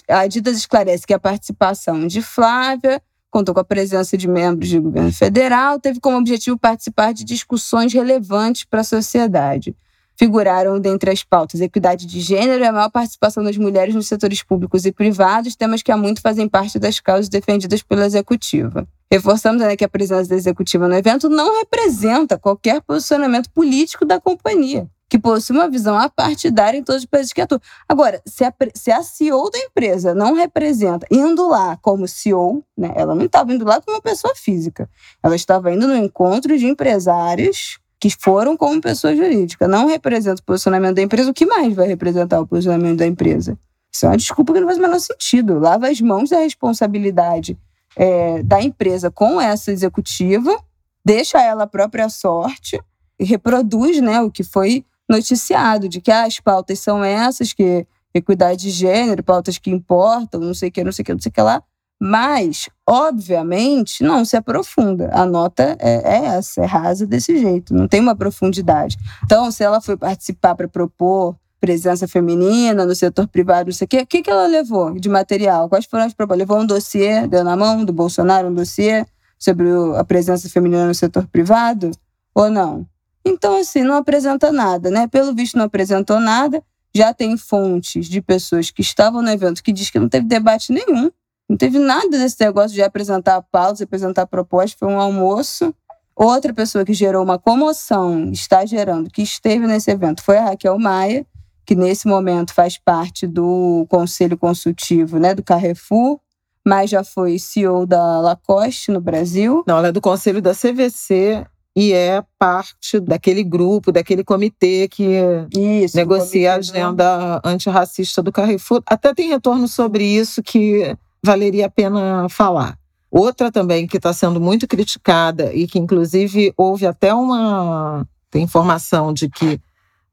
[0.07, 4.81] A Adidas esclarece que a participação de Flávia contou com a presença de membros do
[4.81, 9.75] governo federal, teve como objetivo participar de discussões relevantes para a sociedade.
[10.19, 14.43] Figuraram dentre as pautas equidade de gênero e a maior participação das mulheres nos setores
[14.43, 18.85] públicos e privados, temas que há muito fazem parte das causas defendidas pela executiva.
[19.09, 24.19] Reforçamos né, que a presença da executiva no evento não representa qualquer posicionamento político da
[24.19, 27.61] companhia que possui uma visão apartidária em todos os países que atuam.
[27.87, 32.91] Agora, se a, se a CEO da empresa não representa, indo lá como CEO, né,
[32.93, 34.89] ela não estava indo lá como pessoa física,
[35.23, 40.45] ela estava indo no encontro de empresários que foram como pessoa jurídica, não representa o
[40.45, 43.57] posicionamento da empresa, o que mais vai representar o posicionamento da empresa?
[43.91, 45.59] Isso é uma desculpa que não faz o menor sentido.
[45.59, 47.57] Lava as mãos da responsabilidade
[47.95, 50.55] é, da empresa com essa executiva,
[51.03, 52.79] deixa ela a própria sorte,
[53.19, 58.61] reproduz né, o que foi noticiado de que ah, as pautas são essas, que equidade
[58.61, 61.29] de gênero, pautas que importam, não sei o que, não sei o que, não sei
[61.29, 61.63] o que lá.
[61.99, 65.09] Mas, obviamente, não se aprofunda.
[65.11, 68.97] A nota é, é essa, é rasa desse jeito, não tem uma profundidade.
[69.25, 73.87] Então, se ela foi participar para propor presença feminina no setor privado, não sei o
[73.89, 75.67] quê, o que, que ela levou de material?
[75.67, 76.39] Quais foram as propostas?
[76.39, 79.05] Levou um dossiê, deu na mão do Bolsonaro um dossiê
[79.37, 81.91] sobre a presença feminina no setor privado?
[82.33, 82.87] Ou não?
[83.25, 85.07] Então, assim, não apresenta nada, né?
[85.07, 86.63] Pelo visto, não apresentou nada.
[86.95, 90.71] Já tem fontes de pessoas que estavam no evento que diz que não teve debate
[90.71, 91.11] nenhum.
[91.49, 94.77] Não teve nada desse negócio de apresentar a pauta, apresentar a proposta.
[94.77, 95.73] Foi um almoço.
[96.15, 100.77] Outra pessoa que gerou uma comoção, está gerando, que esteve nesse evento, foi a Raquel
[100.77, 101.25] Maia,
[101.65, 106.19] que nesse momento faz parte do Conselho Consultivo né, do Carrefour,
[106.67, 109.63] mas já foi CEO da Lacoste no Brasil.
[109.65, 115.21] Não, ela é do Conselho da CVC e é parte daquele grupo, daquele comitê que
[115.55, 118.83] isso, negocia a agenda antirracista do Carrefour.
[118.85, 122.77] Até tem retorno sobre isso que valeria a pena falar.
[123.11, 128.05] Outra também que está sendo muito criticada e que, inclusive, houve até uma
[128.35, 129.59] informação de que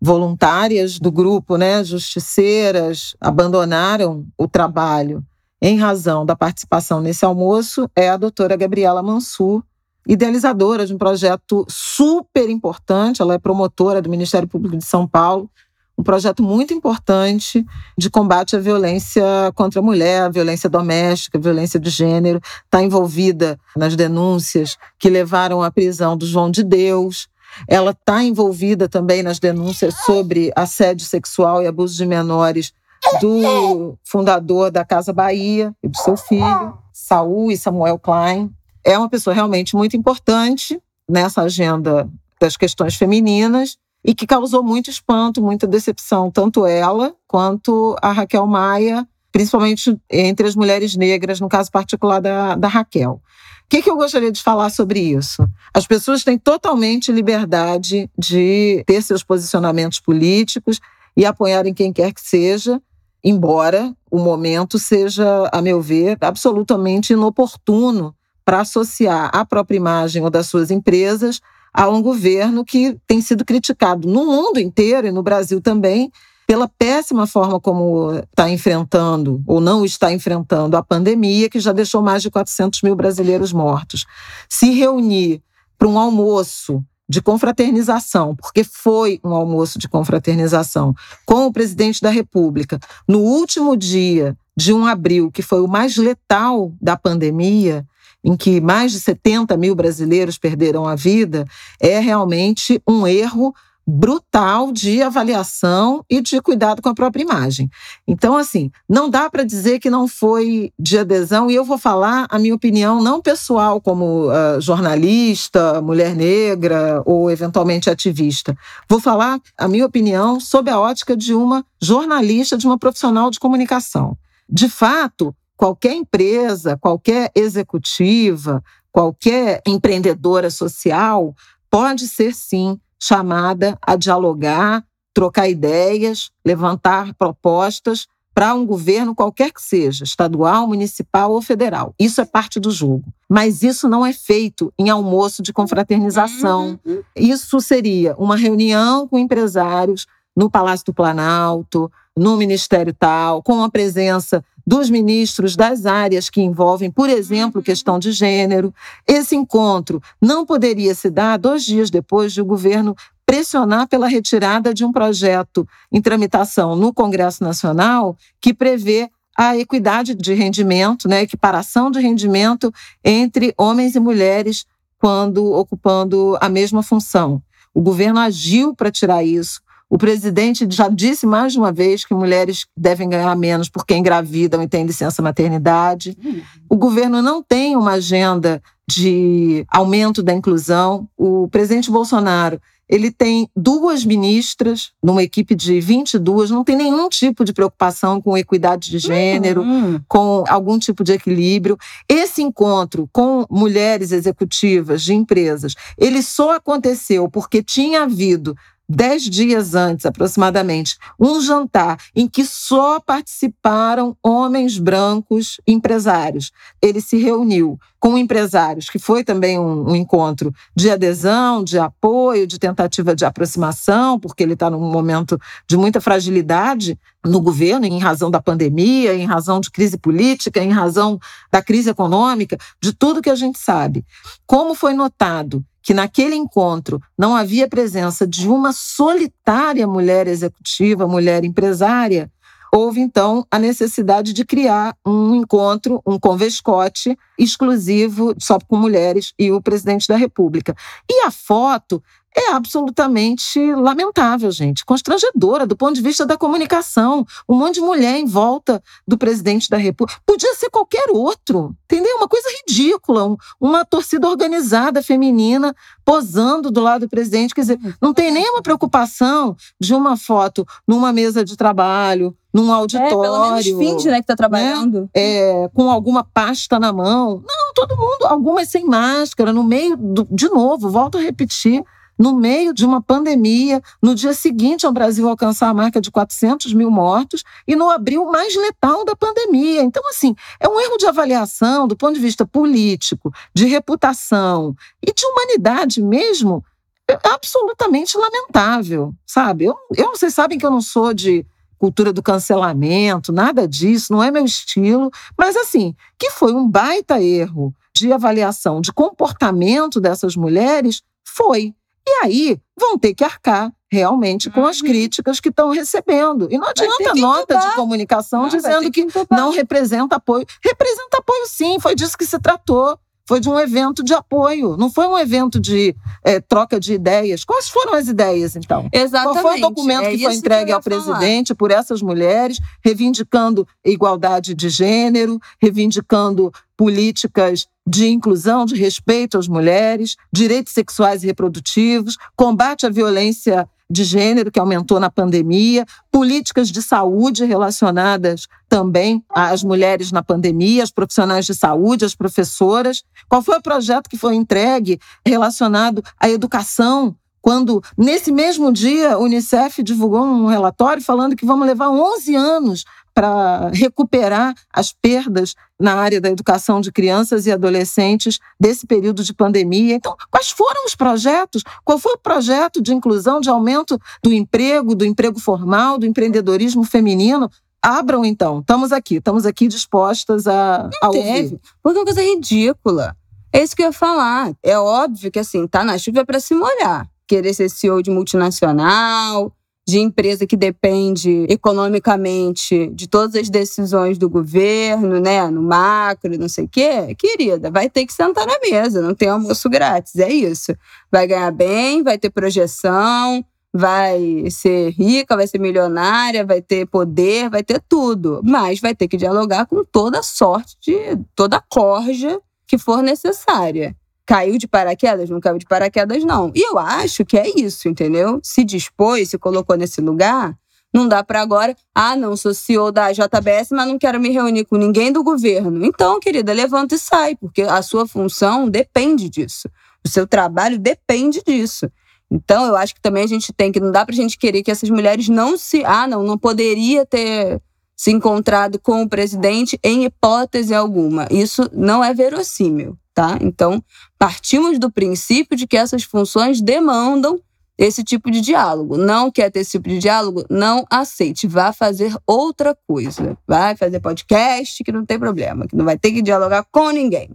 [0.01, 5.23] voluntárias do grupo, né, justiceiras, abandonaram o trabalho
[5.61, 9.63] em razão da participação nesse almoço, é a doutora Gabriela Mansur,
[10.07, 15.51] idealizadora de um projeto super importante, ela é promotora do Ministério Público de São Paulo,
[15.99, 17.65] um projeto muito importante
[17.97, 22.83] de combate à violência contra a mulher, a violência doméstica, a violência de gênero, está
[22.83, 27.29] envolvida nas denúncias que levaram à prisão do João de Deus.
[27.67, 32.73] Ela está envolvida também nas denúncias sobre assédio sexual e abuso de menores
[33.21, 38.51] do fundador da Casa Bahia e do seu filho, Saul e Samuel Klein
[38.87, 42.09] é uma pessoa realmente muito importante nessa agenda
[42.41, 43.77] das questões femininas.
[44.07, 50.47] E que causou muito espanto, muita decepção, tanto ela quanto a Raquel Maia, principalmente entre
[50.47, 53.15] as mulheres negras, no caso particular da, da Raquel.
[53.15, 55.45] O que, que eu gostaria de falar sobre isso?
[55.75, 60.81] As pessoas têm totalmente liberdade de ter seus posicionamentos políticos
[61.17, 62.81] e apoiarem quem quer que seja,
[63.25, 68.15] embora o momento seja, a meu ver, absolutamente inoportuno
[68.45, 71.41] para associar a própria imagem ou das suas empresas
[71.77, 76.11] a um governo que tem sido criticado no mundo inteiro e no Brasil também
[76.47, 82.01] pela péssima forma como está enfrentando ou não está enfrentando a pandemia, que já deixou
[82.01, 84.07] mais de 400 mil brasileiros mortos.
[84.49, 85.43] Se reunir
[85.77, 90.95] para um almoço de confraternização, porque foi um almoço de confraternização
[91.27, 95.97] com o presidente da República, no último dia de 1 abril, que foi o mais
[95.97, 97.85] letal da pandemia,
[98.27, 101.47] em que mais de 70 mil brasileiros perderam a vida,
[101.81, 103.55] é realmente um erro
[103.87, 107.71] brutal de avaliação e de cuidado com a própria imagem.
[108.05, 112.27] Então, assim, não dá para dizer que não foi de adesão, e eu vou falar
[112.29, 118.57] a minha opinião não pessoal como uh, jornalista, mulher negra ou eventualmente ativista.
[118.89, 123.39] Vou falar a minha opinião sob a ótica de uma jornalista, de uma profissional de
[123.39, 124.19] comunicação.
[124.49, 131.35] De fato, qualquer empresa, qualquer executiva, qualquer empreendedora social
[131.71, 139.63] pode ser sim chamada a dialogar, trocar ideias, levantar propostas para um governo qualquer que
[139.63, 141.95] seja, estadual, municipal ou federal.
[141.99, 143.05] Isso é parte do jogo.
[143.27, 146.79] Mas isso não é feito em almoço de confraternização.
[146.85, 147.03] Uhum.
[147.17, 153.71] Isso seria uma reunião com empresários no Palácio do Planalto, no Ministério tal, com a
[153.71, 158.75] presença dos ministros das áreas que envolvem, por exemplo, questão de gênero.
[159.07, 164.75] Esse encontro não poderia se dar dois dias depois de o governo pressionar pela retirada
[164.75, 171.23] de um projeto em tramitação no Congresso Nacional que prevê a equidade de rendimento, né,
[171.23, 172.73] equiparação de rendimento
[173.05, 174.65] entre homens e mulheres
[174.99, 177.43] quando ocupando a mesma função.
[177.75, 179.61] O governo agiu para tirar isso.
[179.89, 184.63] O presidente já disse mais de uma vez que mulheres devem ganhar menos porque engravidam
[184.63, 186.17] e têm licença maternidade.
[186.25, 186.43] Uhum.
[186.69, 191.09] O governo não tem uma agenda de aumento da inclusão.
[191.17, 197.45] O presidente Bolsonaro ele tem duas ministras numa equipe de 22, não tem nenhum tipo
[197.45, 200.01] de preocupação com equidade de gênero, uhum.
[200.09, 201.77] com algum tipo de equilíbrio.
[202.09, 208.57] Esse encontro com mulheres executivas de empresas, ele só aconteceu porque tinha havido
[208.89, 216.53] dez dias antes, aproximadamente, um jantar em que só participaram homens brancos empresários.
[216.81, 222.47] Ele se reuniu com empresários, que foi também um, um encontro de adesão, de apoio,
[222.47, 227.99] de tentativa de aproximação, porque ele está num momento de muita fragilidade no governo, em
[227.99, 231.19] razão da pandemia, em razão de crise política, em razão
[231.51, 234.05] da crise econômica, de tudo que a gente sabe.
[234.47, 241.45] Como foi notado que naquele encontro não havia presença de uma solitária mulher executiva, mulher
[241.45, 242.29] empresária,
[242.75, 249.53] houve então a necessidade de criar um encontro, um convescote exclusivo só com mulheres e
[249.53, 250.75] o presidente da República.
[251.09, 252.03] E a foto
[252.37, 257.27] é absolutamente lamentável, gente, constrangedora do ponto de vista da comunicação.
[257.49, 260.21] Um monte de mulher em volta do presidente da República.
[260.27, 262.17] Podia ser qualquer outro, entendeu?
[262.17, 263.37] Uma coisa ridícula.
[263.59, 267.55] Uma torcida organizada feminina posando do lado do presidente.
[267.55, 273.07] Quer dizer, não tem nenhuma preocupação de uma foto numa mesa de trabalho, num auditório.
[273.07, 275.03] É, pelo menos finge, né, que tá trabalhando.
[275.03, 275.09] Né?
[275.15, 277.43] É, com alguma pasta na mão.
[277.47, 281.83] Não, todo mundo, algumas sem máscara, no meio do, de novo, volto a repetir,
[282.19, 286.73] no meio de uma pandemia, no dia seguinte ao Brasil alcançar a marca de 400
[286.73, 289.83] mil mortos e no abril mais letal da pandemia.
[289.83, 295.13] Então, assim, é um erro de avaliação do ponto de vista político, de reputação e
[295.13, 296.65] de humanidade mesmo,
[297.09, 299.65] é absolutamente lamentável, sabe?
[299.65, 301.47] Eu, eu, vocês sabem que eu não sou de
[301.79, 307.23] cultura do cancelamento, nada disso, não é meu estilo, mas assim, que foi um baita
[307.23, 311.75] erro de avaliação de comportamento dessas mulheres, foi.
[312.07, 314.89] E aí vão ter que arcar realmente com as uhum.
[314.89, 316.49] críticas que estão recebendo.
[316.51, 320.47] E não adianta nota de comunicação não, dizendo que, que não representa apoio.
[320.63, 322.99] Representa apoio sim, foi disso que se tratou.
[323.27, 327.45] Foi de um evento de apoio, não foi um evento de é, troca de ideias.
[327.45, 328.89] Quais foram as ideias, então?
[328.93, 329.43] Exatamente.
[329.43, 333.67] Qual foi o documento é que foi entregue que ao presidente por essas mulheres, reivindicando
[333.85, 342.17] igualdade de gênero, reivindicando políticas de inclusão, de respeito às mulheres, direitos sexuais e reprodutivos,
[342.37, 349.63] combate à violência de gênero que aumentou na pandemia, políticas de saúde relacionadas também às
[349.63, 353.05] mulheres na pandemia, as profissionais de saúde, as professoras.
[353.29, 357.15] Qual foi o projeto que foi entregue relacionado à educação?
[357.41, 362.85] Quando, nesse mesmo dia, a Unicef divulgou um relatório falando que vamos levar 11 anos
[363.17, 369.33] para recuperar as perdas na área da educação de crianças e adolescentes desse período de
[369.33, 369.95] pandemia.
[369.95, 371.63] Então, quais foram os projetos?
[371.83, 376.85] Qual foi o projeto de inclusão, de aumento do emprego, do emprego formal, do empreendedorismo
[376.85, 377.51] feminino?
[377.83, 381.59] Abram então, estamos aqui, estamos aqui dispostas a, a ouvir.
[381.83, 383.17] Porque é uma coisa ridícula.
[383.51, 384.53] É isso que eu ia falar.
[384.63, 387.09] É óbvio que assim, tá na chuva para se molhar.
[387.27, 389.51] Querer ser CEO de multinacional,
[389.87, 396.49] de empresa que depende economicamente de todas as decisões do governo, né, no macro, não
[396.49, 400.29] sei o quê, querida, vai ter que sentar na mesa, não tem almoço grátis, é
[400.29, 400.75] isso.
[401.11, 407.49] Vai ganhar bem, vai ter projeção, vai ser rica, vai ser milionária, vai ter poder,
[407.49, 412.77] vai ter tudo, mas vai ter que dialogar com toda sorte de toda corja que
[412.77, 413.95] for necessária.
[414.27, 415.31] Caiu de paraquedas?
[415.31, 416.51] Não caiu de paraquedas, não.
[416.53, 418.41] E eu acho que é isso, entendeu?
[418.43, 420.57] Se dispôs, se colocou nesse lugar,
[420.93, 424.65] não dá para agora, ah, não, sou CEO da JBS, mas não quero me reunir
[424.65, 425.85] com ninguém do governo.
[425.85, 429.69] Então, querida, levanta e sai, porque a sua função depende disso.
[430.05, 431.89] O seu trabalho depende disso.
[432.29, 434.71] Então, eu acho que também a gente tem que, não dá pra gente querer que
[434.71, 435.85] essas mulheres não se.
[435.85, 437.63] Ah, não, não poderia ter
[437.95, 441.29] se encontrado com o presidente em hipótese alguma.
[441.31, 443.39] Isso não é verossímil tá?
[443.41, 443.83] Então,
[444.19, 447.41] partimos do princípio de que essas funções demandam
[447.79, 448.99] esse tipo de diálogo.
[448.99, 450.45] Não quer ter esse tipo de diálogo?
[450.51, 451.47] Não aceite.
[451.47, 453.37] Vá fazer outra coisa.
[453.49, 457.31] Vai fazer podcast, que não tem problema, que não vai ter que dialogar com ninguém.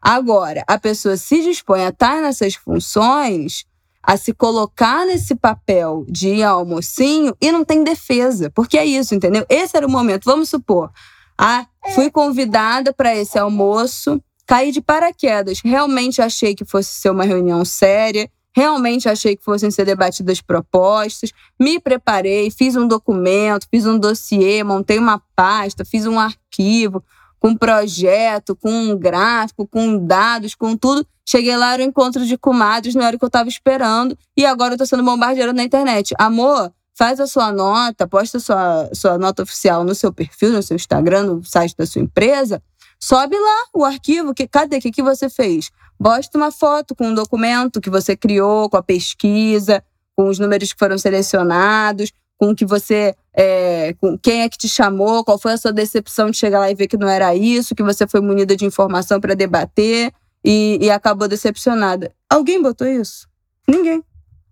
[0.00, 3.64] Agora, a pessoa se dispõe a estar nessas funções,
[4.00, 8.50] a se colocar nesse papel de ir ao almocinho e não tem defesa.
[8.50, 9.44] Porque é isso, entendeu?
[9.48, 10.26] Esse era o momento.
[10.26, 10.92] Vamos supor,
[11.36, 15.60] ah, fui convidada para esse almoço Caí de paraquedas.
[15.62, 18.30] Realmente achei que fosse ser uma reunião séria.
[18.56, 21.32] Realmente achei que fossem ser debatidas propostas.
[21.60, 27.04] Me preparei, fiz um documento, fiz um dossiê, montei uma pasta, fiz um arquivo
[27.38, 31.06] com projeto, com um gráfico, com dados, com tudo.
[31.28, 34.16] Cheguei lá, era um encontro de comadres, não era o que eu estava esperando.
[34.34, 36.14] E agora eu tô sendo bombardeada na internet.
[36.18, 40.62] Amor, faz a sua nota, posta a sua, sua nota oficial no seu perfil, no
[40.62, 42.62] seu Instagram, no site da sua empresa.
[43.00, 44.78] Sobe lá o arquivo, que cadê?
[44.78, 45.70] O que, que você fez?
[45.98, 49.82] Bosta uma foto com um documento que você criou, com a pesquisa,
[50.16, 53.14] com os números que foram selecionados, com que você.
[53.34, 56.70] É, com quem é que te chamou, qual foi a sua decepção de chegar lá
[56.70, 60.12] e ver que não era isso, que você foi munida de informação para debater
[60.44, 62.12] e, e acabou decepcionada.
[62.28, 63.28] Alguém botou isso?
[63.68, 64.02] Ninguém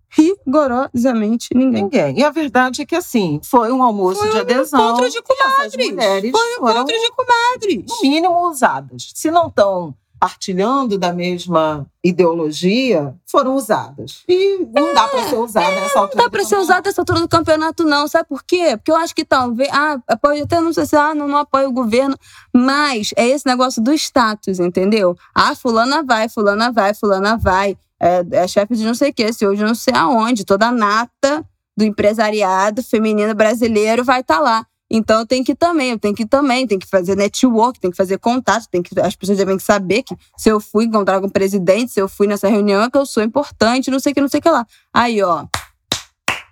[0.09, 1.83] rigorosamente ninguém.
[1.83, 2.19] Ninguém.
[2.19, 4.79] E a verdade é que, assim, foi um almoço foi de adesão.
[4.79, 6.31] Foi um encontro de comadres.
[6.31, 7.85] Foi um encontro de comadres.
[7.87, 9.11] No mínimo usadas.
[9.13, 14.23] Se não estão partilhando da mesma ideologia, foram usadas.
[14.27, 16.17] E não é, dá para ser usada é, nessa altura.
[16.17, 18.07] Não dá para ser usada nessa altura do campeonato, não.
[18.07, 18.75] Sabe por quê?
[18.77, 19.69] Porque eu acho que talvez.
[19.71, 22.17] Ah, pode até não sei se ah, não, não apoia o governo,
[22.53, 25.15] mas é esse negócio do status, entendeu?
[25.35, 29.31] Ah, fulana vai, fulana vai, fulana vai é, é chefe de não sei o que,
[29.33, 31.45] se hoje não sei aonde, toda a nata
[31.75, 34.65] do empresariado feminino brasileiro vai estar tá lá.
[34.89, 38.17] Então tem que também, eu tenho que também, tem que fazer network, tem que fazer
[38.17, 41.91] contato, tem que as pessoas devem saber que se eu fui encontrar com o presidente,
[41.91, 44.29] se eu fui nessa reunião é que eu sou importante, não sei o que, não
[44.29, 44.65] sei o que lá.
[44.93, 45.45] Aí, ó,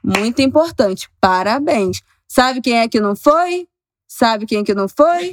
[0.04, 1.10] muito importante.
[1.20, 2.02] Parabéns.
[2.28, 3.68] Sabe quem é que não foi?
[4.08, 5.32] Sabe quem é que não foi?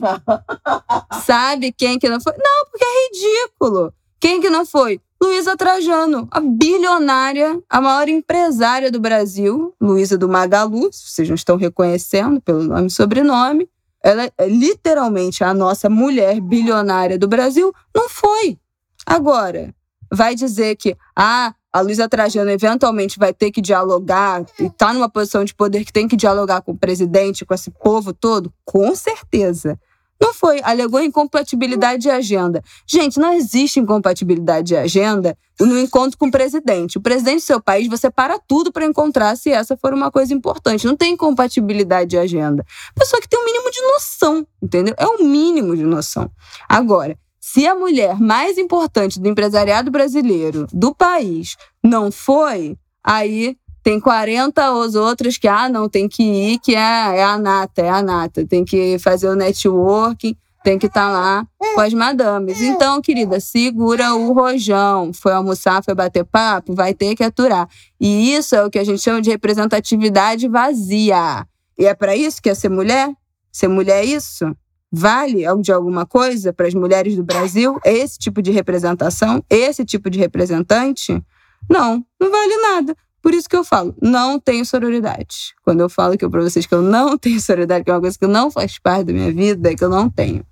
[1.26, 2.32] Sabe quem é que não foi?
[2.32, 3.92] Não, porque é ridículo.
[4.20, 5.00] Quem é que não foi?
[5.22, 11.36] Luísa Trajano, a bilionária, a maior empresária do Brasil, Luísa do Magalu, se vocês não
[11.36, 13.70] estão reconhecendo pelo nome e sobrenome.
[14.02, 17.72] Ela é literalmente a nossa mulher bilionária do Brasil.
[17.94, 18.58] Não foi.
[19.06, 19.72] Agora,
[20.12, 25.08] vai dizer que ah, a Luísa Trajano eventualmente vai ter que dialogar e está numa
[25.08, 28.52] posição de poder que tem que dialogar com o presidente, com esse povo todo?
[28.64, 29.78] Com certeza.
[30.22, 32.62] Não foi, alegou incompatibilidade de agenda.
[32.86, 36.96] Gente, não existe incompatibilidade de agenda no encontro com o presidente.
[36.96, 40.32] O presidente do seu país, você para tudo para encontrar se essa for uma coisa
[40.32, 40.86] importante.
[40.86, 42.64] Não tem incompatibilidade de agenda.
[42.94, 44.94] Pessoa que tem um mínimo de noção, entendeu?
[44.96, 46.30] É o um mínimo de noção.
[46.68, 53.98] Agora, se a mulher mais importante do empresariado brasileiro, do país, não foi, aí tem
[53.98, 57.90] 40 os outros que, ah, não, tem que ir, que é, é a nata, é
[57.90, 58.46] a nata.
[58.46, 62.60] Tem que fazer o networking, tem que estar tá lá com as madames.
[62.60, 65.12] Então, querida, segura o rojão.
[65.12, 67.68] Foi almoçar, foi bater papo, vai ter que aturar.
[68.00, 71.44] E isso é o que a gente chama de representatividade vazia.
[71.76, 73.10] E é para isso que é ser mulher?
[73.50, 74.54] Ser mulher é isso?
[74.90, 77.80] Vale de alguma coisa para as mulheres do Brasil?
[77.84, 79.42] Esse tipo de representação?
[79.50, 81.20] Esse tipo de representante?
[81.68, 82.96] Não, não vale nada.
[83.22, 85.54] Por isso que eu falo, não tenho sororidade.
[85.64, 88.18] Quando eu falo que para vocês que eu não tenho sororidade, que é uma coisa
[88.18, 90.44] que não faz parte da minha vida, que eu não tenho.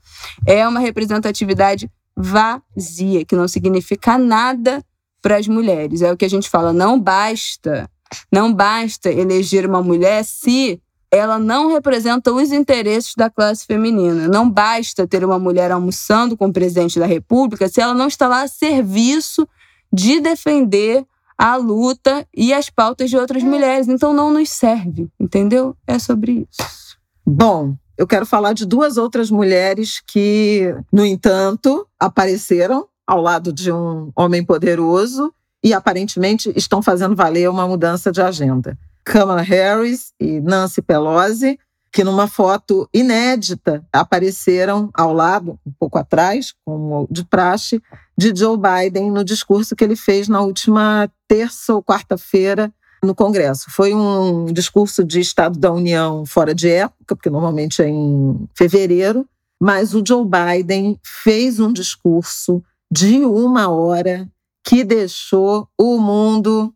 [0.47, 4.85] É uma representatividade vazia, que não significa nada
[5.21, 6.01] para as mulheres.
[6.01, 7.91] É o que a gente fala, não basta,
[8.33, 14.29] não basta eleger uma mulher se ela não representa os interesses da classe feminina.
[14.29, 18.29] Não basta ter uma mulher almoçando com o presidente da República se ela não está
[18.29, 19.47] lá a serviço
[19.93, 21.05] de defender
[21.41, 23.89] a luta e as pautas de outras mulheres.
[23.89, 25.75] Então não nos serve, entendeu?
[25.87, 26.99] É sobre isso.
[27.27, 33.73] Bom, eu quero falar de duas outras mulheres que, no entanto, apareceram ao lado de
[33.73, 35.33] um homem poderoso
[35.65, 38.79] e aparentemente estão fazendo valer uma mudança de agenda.
[39.03, 41.59] Kamala Harris e Nancy Pelosi
[41.93, 47.83] que numa foto inédita apareceram ao lado, um pouco atrás, como de praxe,
[48.17, 52.73] de Joe Biden no discurso que ele fez na última terça ou quarta-feira
[53.03, 53.71] no Congresso.
[53.71, 59.27] Foi um discurso de Estado da União fora de época, porque normalmente é em fevereiro,
[59.61, 64.29] mas o Joe Biden fez um discurso de uma hora
[64.65, 66.73] que deixou o mundo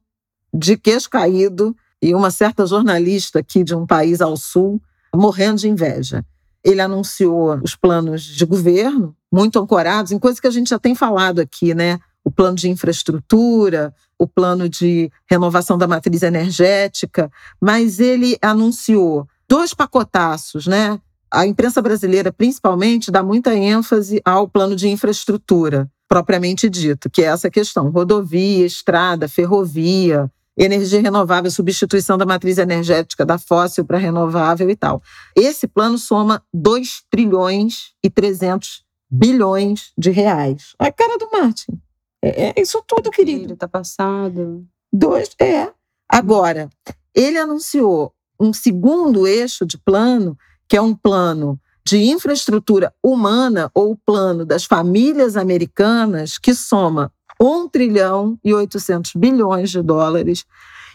[0.52, 4.80] de queixo caído e uma certa jornalista aqui de um país ao sul
[5.16, 6.24] morrendo de inveja.
[6.62, 10.94] Ele anunciou os planos de governo, muito ancorados em coisas que a gente já tem
[10.94, 11.98] falado aqui, né?
[12.24, 19.74] O plano de infraestrutura, o plano de renovação da matriz energética, mas ele anunciou dois
[19.74, 20.98] pacotaços, né?
[21.30, 27.26] A imprensa brasileira, principalmente, dá muita ênfase ao plano de infraestrutura, propriamente dito, que é
[27.26, 34.70] essa questão: rodovia, estrada, ferrovia, energia renovável, substituição da matriz energética da fóssil para renovável
[34.70, 35.02] e tal.
[35.36, 40.74] Esse plano soma 2 trilhões e 300 bilhões de reais.
[40.78, 41.80] A cara do Martin.
[42.22, 43.44] É, é isso tudo, querido.
[43.44, 44.64] Ele tá passado.
[44.92, 45.70] Dois, é.
[46.08, 46.68] Agora,
[47.14, 50.36] ele anunciou um segundo eixo de plano,
[50.68, 57.68] que é um plano de infraestrutura humana ou plano das famílias americanas, que soma 1
[57.68, 60.44] trilhão e 800 bilhões de dólares,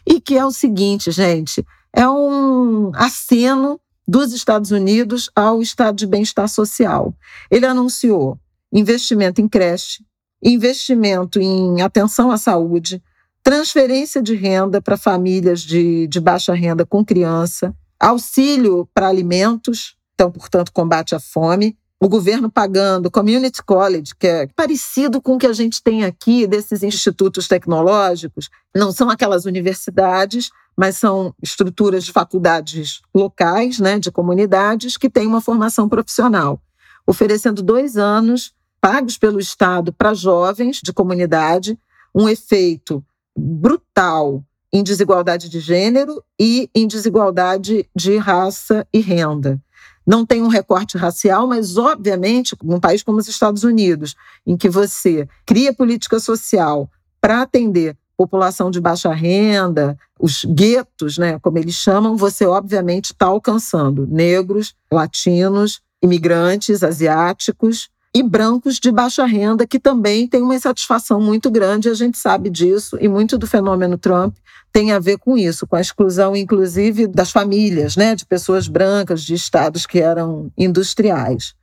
[0.05, 6.07] e que é o seguinte, gente, é um aceno dos Estados Unidos ao estado de
[6.07, 7.13] bem-estar social.
[7.51, 8.39] Ele anunciou
[8.71, 10.03] investimento em creche,
[10.41, 13.01] investimento em atenção à saúde,
[13.43, 20.31] transferência de renda para famílias de, de baixa renda com criança, auxílio para alimentos, então,
[20.31, 25.45] portanto, combate à fome, o governo pagando community college, que é parecido com o que
[25.45, 32.13] a gente tem aqui desses institutos tecnológicos, não são aquelas universidades, mas são estruturas de
[32.13, 36.61] faculdades locais, né, de comunidades que têm uma formação profissional,
[37.05, 41.77] oferecendo dois anos pagos pelo Estado para jovens de comunidade,
[42.15, 43.03] um efeito
[43.37, 44.41] brutal
[44.71, 49.61] em desigualdade de gênero e em desigualdade de raça e renda
[50.09, 54.67] não tem um recorte racial, mas, obviamente, num país como os Estados Unidos, em que
[54.67, 56.89] você cria política social
[57.21, 63.27] para atender população de baixa renda, os guetos, né, como eles chamam, você, obviamente, está
[63.27, 71.21] alcançando negros, latinos, imigrantes, asiáticos e brancos de baixa renda, que também tem uma insatisfação
[71.21, 74.35] muito grande, a gente sabe disso, e muito do fenômeno Trump
[74.71, 79.23] tem a ver com isso, com a exclusão, inclusive, das famílias, né, de pessoas brancas,
[79.23, 81.53] de estados que eram industriais.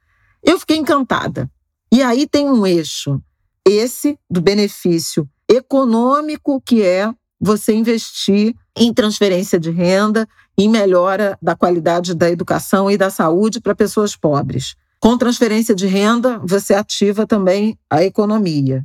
[0.43, 1.51] Eu fiquei encantada.
[1.93, 3.21] E aí tem um eixo,
[3.65, 10.29] esse do benefício econômico, que é você investir em transferência de renda,
[10.59, 14.75] em melhora da qualidade da educação e da saúde para pessoas pobres.
[15.01, 18.85] Com transferência de renda, você ativa também a economia.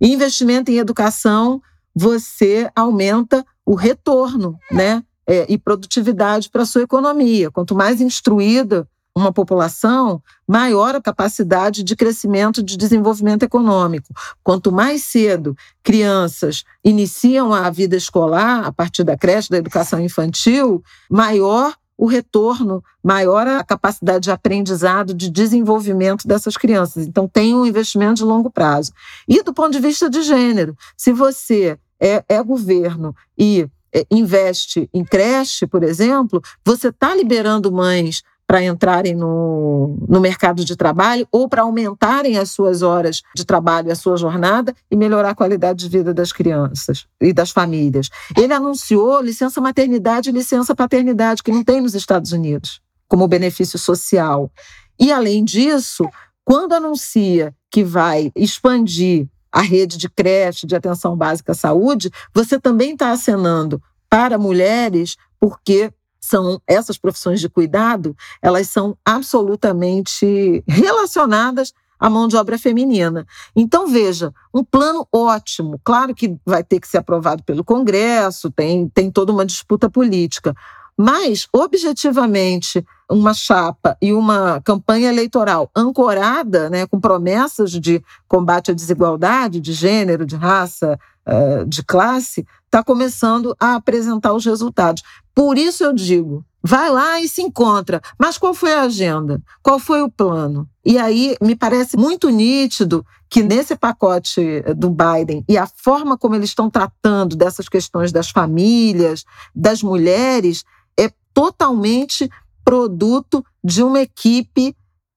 [0.00, 1.60] Investimento em educação,
[1.94, 5.02] você aumenta o retorno, né?
[5.26, 7.50] É, e produtividade para a sua economia.
[7.50, 8.88] Quanto mais instruída
[9.18, 14.14] uma população, maior a capacidade de crescimento de desenvolvimento econômico.
[14.42, 20.82] Quanto mais cedo crianças iniciam a vida escolar, a partir da creche, da educação infantil,
[21.10, 27.04] maior o retorno, maior a capacidade de aprendizado, de desenvolvimento dessas crianças.
[27.04, 28.92] Então, tem um investimento de longo prazo.
[29.26, 34.88] E do ponto de vista de gênero, se você é, é governo e é, investe
[34.94, 41.28] em creche, por exemplo, você está liberando mães para entrarem no, no mercado de trabalho
[41.30, 45.84] ou para aumentarem as suas horas de trabalho, a sua jornada e melhorar a qualidade
[45.84, 48.08] de vida das crianças e das famílias.
[48.34, 53.78] Ele anunciou licença maternidade e licença paternidade, que não tem nos Estados Unidos, como benefício
[53.78, 54.50] social.
[54.98, 56.08] E, além disso,
[56.42, 62.58] quando anuncia que vai expandir a rede de creche de atenção básica à saúde, você
[62.58, 71.72] também está acenando para mulheres, porque são essas profissões de cuidado, elas são absolutamente relacionadas
[71.98, 73.26] à mão de obra feminina.
[73.54, 75.80] Então, veja, um plano ótimo.
[75.82, 80.54] Claro que vai ter que ser aprovado pelo Congresso, tem, tem toda uma disputa política.
[81.00, 88.74] Mas, objetivamente, uma chapa e uma campanha eleitoral ancorada, né, com promessas de combate à
[88.74, 90.98] desigualdade de gênero, de raça,
[91.28, 95.02] eh, de classe, está começando a apresentar os resultados.
[95.34, 98.00] Por isso eu digo, vai lá e se encontra.
[98.18, 99.42] Mas qual foi a agenda?
[99.62, 100.66] Qual foi o plano?
[100.84, 106.34] E aí me parece muito nítido que nesse pacote do Biden e a forma como
[106.34, 109.24] eles estão tratando dessas questões das famílias,
[109.54, 110.64] das mulheres,
[110.98, 112.30] é totalmente
[112.64, 114.74] produto de uma equipe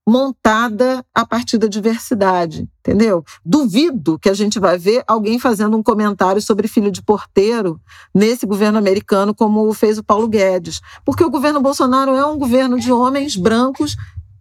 [0.08, 3.24] montada a partir da diversidade, entendeu?
[3.45, 7.80] Duvido que a gente vai ver alguém fazendo um comentário sobre filho de porteiro
[8.14, 12.80] nesse governo americano como fez o Paulo Guedes, porque o governo Bolsonaro é um governo
[12.80, 13.95] de homens brancos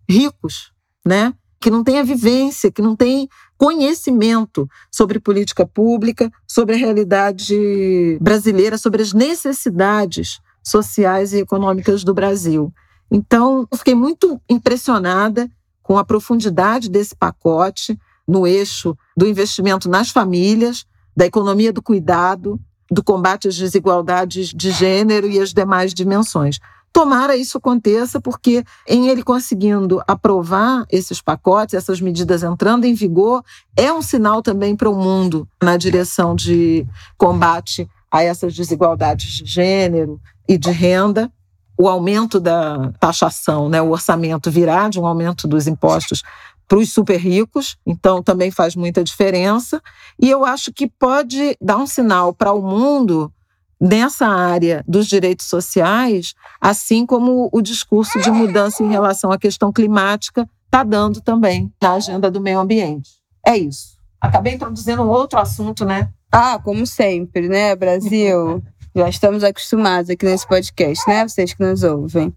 [0.08, 0.72] ricos,
[1.04, 1.34] né?
[1.60, 8.18] Que não tem a vivência, que não tem conhecimento sobre política pública, sobre a realidade
[8.18, 12.72] brasileira, sobre as necessidades sociais e econômicas do Brasil.
[13.10, 15.50] Então, eu fiquei muito impressionada
[15.82, 20.86] com a profundidade desse pacote no eixo do investimento nas famílias,
[21.16, 26.60] da economia do cuidado, do combate às desigualdades de gênero e as demais dimensões.
[26.92, 33.44] Tomara isso aconteça, porque em ele conseguindo aprovar esses pacotes, essas medidas entrando em vigor,
[33.76, 36.86] é um sinal também para o mundo na direção de
[37.16, 41.32] combate a essas desigualdades de gênero e de renda
[41.80, 46.22] o aumento da taxação, né, o orçamento virá de um aumento dos impostos
[46.68, 49.80] para os super ricos, então também faz muita diferença.
[50.20, 53.32] E eu acho que pode dar um sinal para o mundo
[53.80, 59.72] nessa área dos direitos sociais, assim como o discurso de mudança em relação à questão
[59.72, 63.10] climática está dando também na agenda do meio ambiente.
[63.44, 63.96] É isso.
[64.20, 66.10] Acabei introduzindo um outro assunto, né?
[66.30, 68.62] Ah, como sempre, né, Brasil?
[68.94, 71.26] Já estamos acostumados aqui nesse podcast, né?
[71.26, 72.34] Vocês que nos ouvem.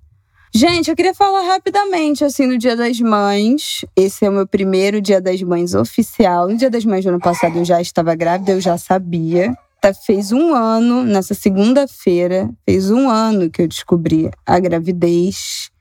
[0.56, 3.84] Gente, eu queria falar rapidamente, assim, do Dia das Mães.
[3.96, 6.48] Esse é o meu primeiro Dia das Mães oficial.
[6.48, 9.58] No Dia das Mães do ano passado eu já estava grávida, eu já sabia.
[9.82, 15.72] Tá, fez um ano, nessa segunda-feira, fez um ano que eu descobri a gravidez.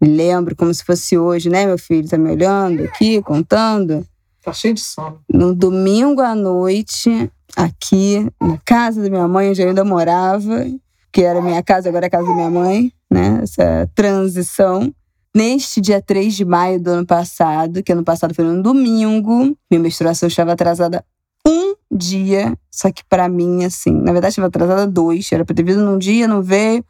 [0.00, 1.66] Me lembro como se fosse hoje, né?
[1.66, 4.04] Meu filho tá me olhando aqui, contando.
[4.42, 5.20] Tá cheio de sono.
[5.32, 10.66] No domingo à noite, aqui na casa da minha mãe, onde eu ainda morava,
[11.12, 13.40] que era minha casa, agora é a casa da minha mãe, né?
[13.42, 14.92] Essa transição.
[15.34, 19.80] Neste dia 3 de maio do ano passado, que ano passado foi um domingo, minha
[19.80, 21.02] menstruação estava atrasada
[21.46, 25.62] um dia, só que para mim, assim, na verdade estava atrasada dois, era pra ter
[25.62, 26.84] vindo num dia, não veio,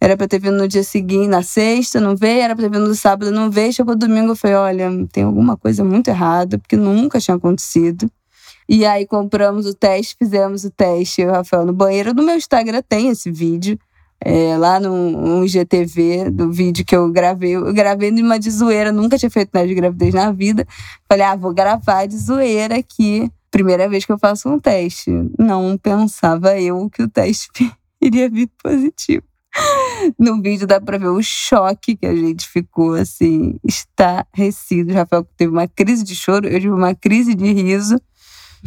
[0.00, 2.88] era pra ter vindo no dia seguinte, na sexta, não veio, era pra ter vindo
[2.88, 6.76] no sábado, não veio, chegou domingo, eu falei, olha, tem alguma coisa muito errada, porque
[6.76, 8.10] nunca tinha acontecido.
[8.72, 12.14] E aí compramos o teste, fizemos o teste, o Rafael no banheiro.
[12.14, 13.76] No meu Instagram tem esse vídeo.
[14.20, 17.56] É, lá no, IGTV, do vídeo que eu gravei.
[17.56, 20.64] Eu gravei de uma de zoeira, nunca tinha feito nada de gravidez na vida.
[21.08, 23.28] Falei, ah, vou gravar de zoeira aqui.
[23.50, 25.10] Primeira vez que eu faço um teste.
[25.36, 27.50] Não pensava eu que o teste
[28.00, 29.24] iria vir positivo.
[30.16, 34.92] No vídeo dá pra ver o choque que a gente ficou, assim, estarrecido.
[34.92, 37.96] O Rafael teve uma crise de choro, eu tive uma crise de riso.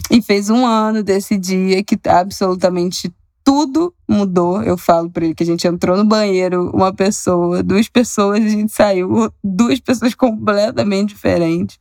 [0.10, 3.14] E fez um ano desse dia que absolutamente
[3.44, 4.64] tudo mudou.
[4.64, 8.50] Eu falo para ele que a gente entrou no banheiro, uma pessoa, duas pessoas, a
[8.50, 11.78] gente saiu, duas pessoas completamente diferentes.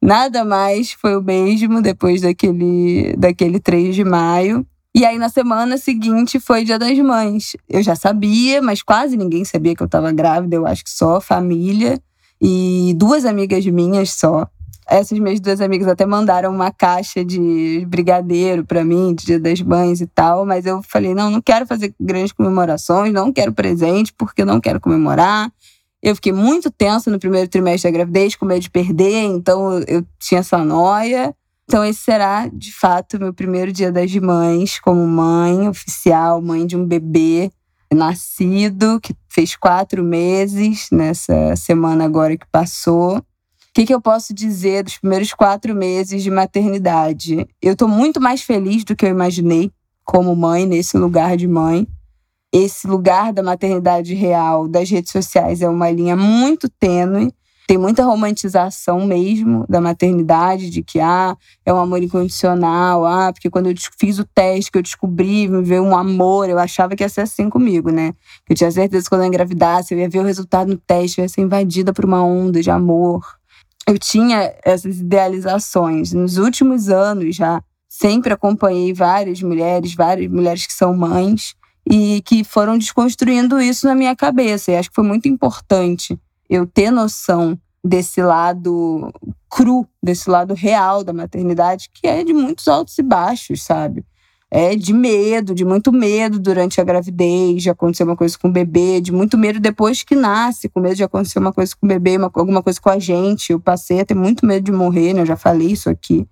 [0.00, 4.66] Nada mais foi o mesmo depois daquele, daquele 3 de maio.
[4.94, 7.56] E aí, na semana seguinte, foi Dia das Mães.
[7.66, 10.56] Eu já sabia, mas quase ninguém sabia que eu estava grávida.
[10.56, 11.98] Eu acho que só família
[12.40, 14.46] e duas amigas minhas só
[14.88, 19.60] essas minhas duas amigas até mandaram uma caixa de brigadeiro para mim, de Dia das
[19.60, 24.12] Mães e tal, mas eu falei: não, não quero fazer grandes comemorações, não quero presente,
[24.12, 25.52] porque não quero comemorar.
[26.02, 30.04] Eu fiquei muito tensa no primeiro trimestre da gravidez, com medo de perder, então eu
[30.18, 31.34] tinha essa noia.
[31.64, 36.76] Então, esse será, de fato, meu primeiro dia das mães, como mãe oficial, mãe de
[36.76, 37.50] um bebê
[37.94, 43.22] nascido, que fez quatro meses nessa semana agora que passou.
[43.72, 47.48] O que, que eu posso dizer dos primeiros quatro meses de maternidade?
[47.60, 49.72] Eu estou muito mais feliz do que eu imaginei
[50.04, 51.88] como mãe, nesse lugar de mãe.
[52.52, 57.32] Esse lugar da maternidade real das redes sociais é uma linha muito tênue
[57.66, 63.48] tem muita romantização mesmo da maternidade, de que ah, é um amor incondicional, ah, porque
[63.48, 67.02] quando eu fiz o teste, que eu descobri, me veio um amor, eu achava que
[67.02, 68.12] ia ser assim comigo, né?
[68.46, 71.24] Eu tinha certeza que quando eu engravidasse, eu ia ver o resultado no teste, eu
[71.24, 73.24] ia ser invadida por uma onda de amor.
[73.88, 76.12] Eu tinha essas idealizações.
[76.12, 81.54] Nos últimos anos já, sempre acompanhei várias mulheres, várias mulheres que são mães,
[81.88, 84.70] e que foram desconstruindo isso na minha cabeça.
[84.70, 86.18] E acho que foi muito importante
[86.48, 89.12] eu ter noção desse lado
[89.50, 94.04] cru, desse lado real da maternidade, que é de muitos altos e baixos, sabe?
[94.54, 98.52] É de medo, de muito medo durante a gravidez, de acontecer uma coisa com o
[98.52, 101.88] bebê, de muito medo depois que nasce, com medo de acontecer uma coisa com o
[101.88, 103.50] bebê, uma, alguma coisa com a gente.
[103.50, 105.22] Eu passei a ter muito medo de morrer, né?
[105.22, 106.28] Eu já falei isso aqui.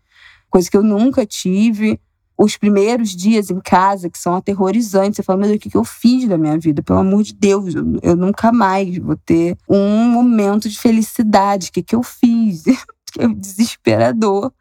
[0.51, 1.99] Coisa que eu nunca tive
[2.37, 5.17] os primeiros dias em casa, que são aterrorizantes.
[5.17, 6.83] Você fala, meu Deus, o que eu fiz da minha vida?
[6.83, 11.71] Pelo amor de Deus, eu, eu nunca mais vou ter um momento de felicidade.
[11.71, 12.65] O que, que eu fiz?
[13.19, 14.53] é desesperador.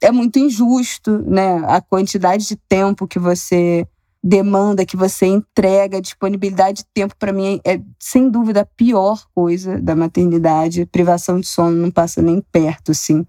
[0.00, 1.62] É muito injusto, né?
[1.66, 3.86] A quantidade de tempo que você
[4.22, 9.80] demanda, que você entrega, disponibilidade de tempo, para mim, é sem dúvida a pior coisa
[9.80, 10.86] da maternidade.
[10.86, 13.26] Privação de sono não passa nem perto, assim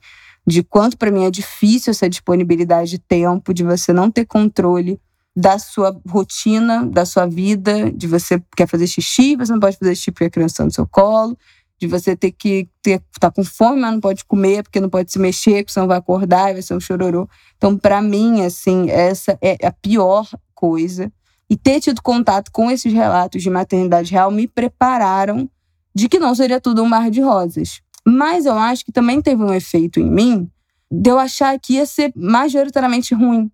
[0.49, 4.99] de quanto para mim é difícil essa disponibilidade de tempo, de você não ter controle
[5.35, 9.95] da sua rotina, da sua vida, de você quer fazer xixi, você não pode fazer
[9.95, 11.37] xixi porque a criança está no seu colo,
[11.79, 15.11] de você ter que ter, tá com fome, mas não pode comer porque não pode
[15.11, 17.27] se mexer, porque senão vai acordar e vai ser um chororô.
[17.57, 21.11] Então, para mim, assim, essa é a pior coisa.
[21.49, 25.49] E ter tido contato com esses relatos de maternidade real me prepararam
[25.95, 27.81] de que não seria tudo um mar de rosas.
[28.05, 30.49] Mas eu acho que também teve um efeito em mim
[30.91, 33.49] de eu achar que ia ser majoritariamente ruim,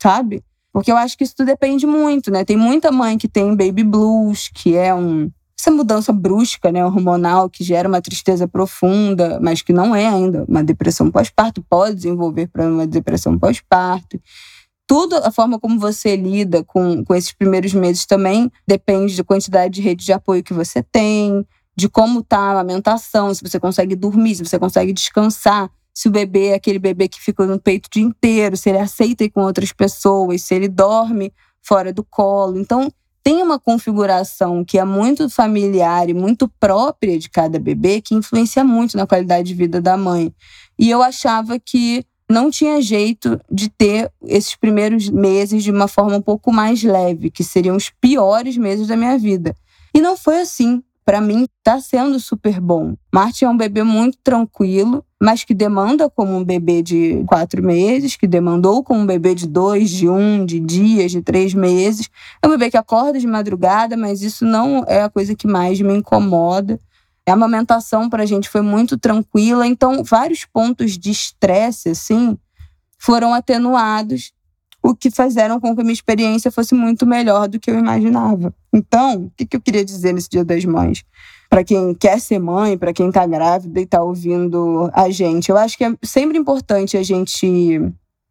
[0.00, 0.42] sabe?
[0.72, 2.44] Porque eu acho que isso tudo depende muito, né?
[2.44, 5.30] Tem muita mãe que tem baby blues, que é um
[5.68, 10.44] essa mudança brusca, né, hormonal, que gera uma tristeza profunda, mas que não é ainda
[10.48, 14.18] uma depressão pós-parto, pode desenvolver para uma depressão pós-parto.
[14.86, 19.74] Tudo, a forma como você lida com, com esses primeiros meses também depende da quantidade
[19.74, 21.46] de rede de apoio que você tem,
[21.76, 26.10] de como tá a amamentação, se você consegue dormir, se você consegue descansar, se o
[26.10, 29.30] bebê é aquele bebê que fica no peito o dia inteiro, se ele aceita ir
[29.30, 31.30] com outras pessoas, se ele dorme
[31.62, 32.58] fora do colo.
[32.58, 32.90] Então,
[33.28, 38.64] tem uma configuração que é muito familiar e muito própria de cada bebê que influencia
[38.64, 40.32] muito na qualidade de vida da mãe.
[40.78, 46.16] E eu achava que não tinha jeito de ter esses primeiros meses de uma forma
[46.16, 49.54] um pouco mais leve, que seriam os piores meses da minha vida.
[49.94, 52.94] E não foi assim para mim está sendo super bom.
[53.12, 58.14] Martin é um bebê muito tranquilo, mas que demanda como um bebê de quatro meses,
[58.14, 62.08] que demandou como um bebê de dois, de um, de dias, de três meses.
[62.40, 65.80] É um bebê que acorda de madrugada, mas isso não é a coisa que mais
[65.80, 66.80] me incomoda.
[67.26, 72.38] A amamentação para a gente foi muito tranquila, então vários pontos de estresse, assim,
[72.98, 74.32] foram atenuados
[74.82, 78.54] o que fizeram com que a minha experiência fosse muito melhor do que eu imaginava.
[78.72, 81.04] Então, o que eu queria dizer nesse Dia das Mães?
[81.48, 85.56] Para quem quer ser mãe, para quem está grávida e está ouvindo a gente, eu
[85.56, 87.80] acho que é sempre importante a gente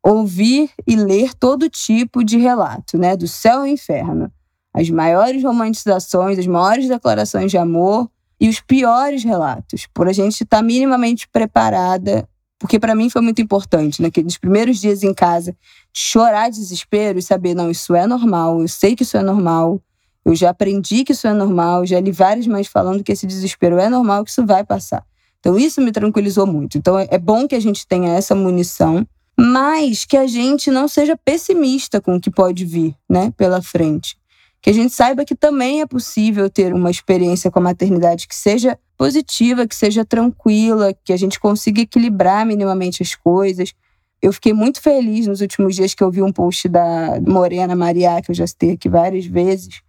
[0.04, 3.18] ouvir e ler todo tipo de relato, né?
[3.18, 4.32] Do céu ao inferno.
[4.74, 8.10] As maiores romantizações, as maiores declarações de amor
[8.40, 12.28] e os piores relatos, por a gente estar tá minimamente preparada
[12.60, 15.56] porque para mim foi muito importante, naqueles né, primeiros dias em casa,
[15.94, 19.82] chorar de desespero e saber, não, isso é normal, eu sei que isso é normal,
[20.28, 23.80] eu já aprendi que isso é normal, já li várias mães falando que esse desespero
[23.80, 25.04] é normal, que isso vai passar.
[25.40, 26.78] Então isso me tranquilizou muito.
[26.78, 29.08] Então é bom que a gente tenha essa munição,
[29.38, 34.18] mas que a gente não seja pessimista com o que pode vir, né, pela frente
[34.62, 38.36] que a gente saiba que também é possível ter uma experiência com a maternidade que
[38.36, 43.74] seja positiva, que seja tranquila, que a gente consiga equilibrar minimamente as coisas.
[44.22, 48.22] Eu fiquei muito feliz nos últimos dias que eu vi um post da Morena Maria,
[48.22, 49.82] que eu já citei aqui várias vezes,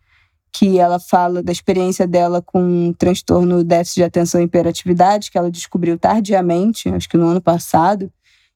[0.53, 5.39] que ela fala da experiência dela com um transtorno déficit de atenção e hiperatividade, que
[5.39, 8.11] ela descobriu tardiamente, acho que no ano passado,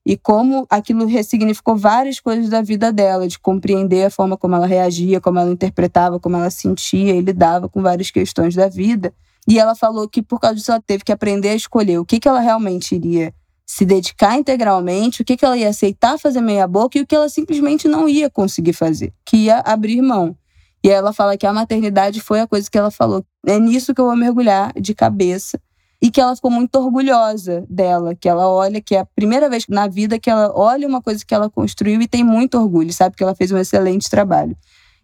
[0.05, 4.67] e como aquilo ressignificou várias coisas da vida dela, de compreender a forma como ela
[4.67, 9.15] reagia, como ela interpretava, como ela sentia e lidava com várias questões da vida.
[9.47, 12.19] E ela falou que por causa disso ela teve que aprender a escolher o que,
[12.19, 13.33] que ela realmente iria
[13.65, 17.15] se dedicar integralmente, o que, que ela ia aceitar fazer meia boca e o que
[17.15, 20.37] ela simplesmente não ia conseguir fazer, que ia abrir mão.
[20.85, 23.25] E ela fala que a maternidade foi a coisa que ela falou.
[23.47, 25.61] É nisso que eu vou mergulhar de cabeça.
[26.01, 29.65] E que ela ficou muito orgulhosa dela, que ela olha, que é a primeira vez
[29.69, 33.15] na vida que ela olha uma coisa que ela construiu e tem muito orgulho, sabe?
[33.15, 34.57] Que ela fez um excelente trabalho.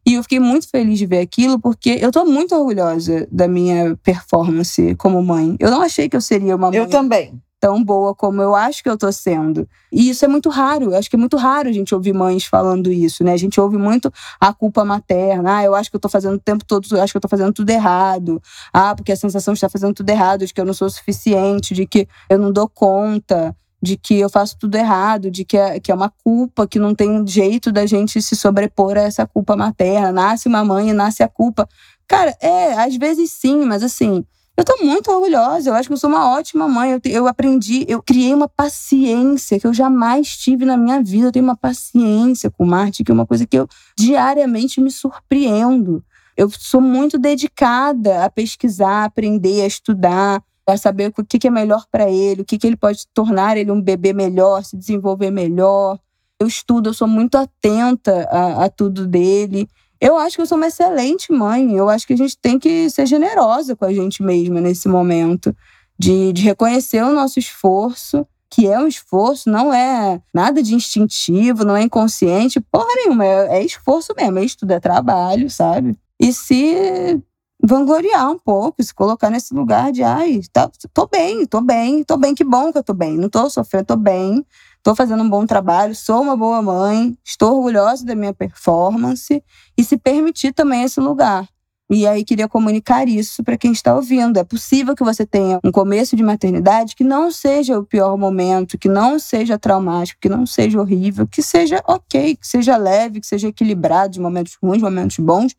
[0.05, 3.97] E eu fiquei muito feliz de ver aquilo, porque eu tô muito orgulhosa da minha
[4.03, 5.55] performance como mãe.
[5.61, 6.79] Eu não achei que eu seria uma mãe.
[6.79, 9.69] Eu também tão boa como eu acho que eu tô sendo.
[9.93, 10.93] E isso é muito raro.
[10.93, 13.33] Eu acho que é muito raro a gente ouvir mães falando isso, né?
[13.33, 15.59] A gente ouve muito a culpa materna.
[15.59, 17.29] Ah, eu acho que eu tô fazendo o tempo todo, eu acho que eu tô
[17.29, 18.41] fazendo tudo errado.
[18.73, 21.75] Ah, porque a sensação de estar fazendo tudo errado, de que eu não sou suficiente,
[21.75, 25.81] de que eu não dou conta, de que eu faço tudo errado, de que é,
[25.81, 29.57] que é uma culpa, que não tem jeito da gente se sobrepor a essa culpa
[29.57, 30.13] materna.
[30.13, 31.69] Nasce uma mãe e nasce a culpa.
[32.07, 34.25] Cara, é, às vezes sim, mas assim,
[34.59, 36.91] eu tô muito orgulhosa, eu acho que eu sou uma ótima mãe.
[36.91, 41.29] Eu, eu aprendi, eu criei uma paciência que eu jamais tive na minha vida.
[41.29, 46.05] Eu tenho uma paciência com Marte, que é uma coisa que eu diariamente me surpreendo.
[46.37, 51.51] Eu sou muito dedicada a pesquisar, a aprender, a estudar, a saber o que é
[51.51, 56.01] melhor para ele, o que ele pode tornar ele um bebê melhor, se desenvolver melhor.
[56.41, 59.69] Eu estudo, eu sou muito atenta a, a tudo dele.
[60.01, 61.75] Eu acho que eu sou uma excelente mãe.
[61.75, 65.55] Eu acho que a gente tem que ser generosa com a gente mesma nesse momento,
[65.99, 71.65] de, de reconhecer o nosso esforço, que é um esforço, não é nada de instintivo,
[71.65, 73.25] não é inconsciente, porra nenhuma.
[73.25, 75.99] É, é esforço mesmo, é estudo, é trabalho, sabe?
[76.21, 77.21] E se
[77.63, 82.17] vangloriar um pouco, se colocar nesse lugar de, ai, tá, tô bem, tô bem, tô
[82.17, 84.47] bem, que bom que eu tô bem, não tô sofrendo, tô bem,
[84.79, 89.43] estou fazendo um bom trabalho, sou uma boa mãe, estou orgulhosa da minha performance
[89.77, 91.47] e se permitir também esse lugar.
[91.91, 94.37] E aí queria comunicar isso para quem está ouvindo.
[94.39, 98.77] É possível que você tenha um começo de maternidade que não seja o pior momento,
[98.77, 103.27] que não seja traumático, que não seja horrível, que seja ok, que seja leve, que
[103.27, 105.57] seja equilibrado de momentos ruins, momentos bons,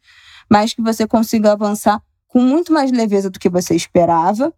[0.50, 4.54] mas que você consiga avançar com muito mais leveza do que você esperava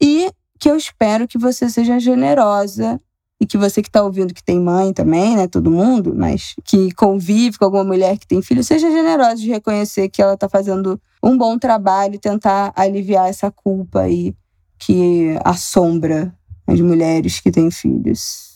[0.00, 3.00] e que eu espero que você seja generosa
[3.40, 6.90] e que você que está ouvindo que tem mãe também, né, todo mundo, mas que
[6.92, 11.00] convive com alguma mulher que tem filho, seja generosa de reconhecer que ela está fazendo
[11.22, 14.34] um bom trabalho e tentar aliviar essa culpa aí
[14.78, 16.34] que assombra
[16.66, 18.54] as mulheres que têm filhos.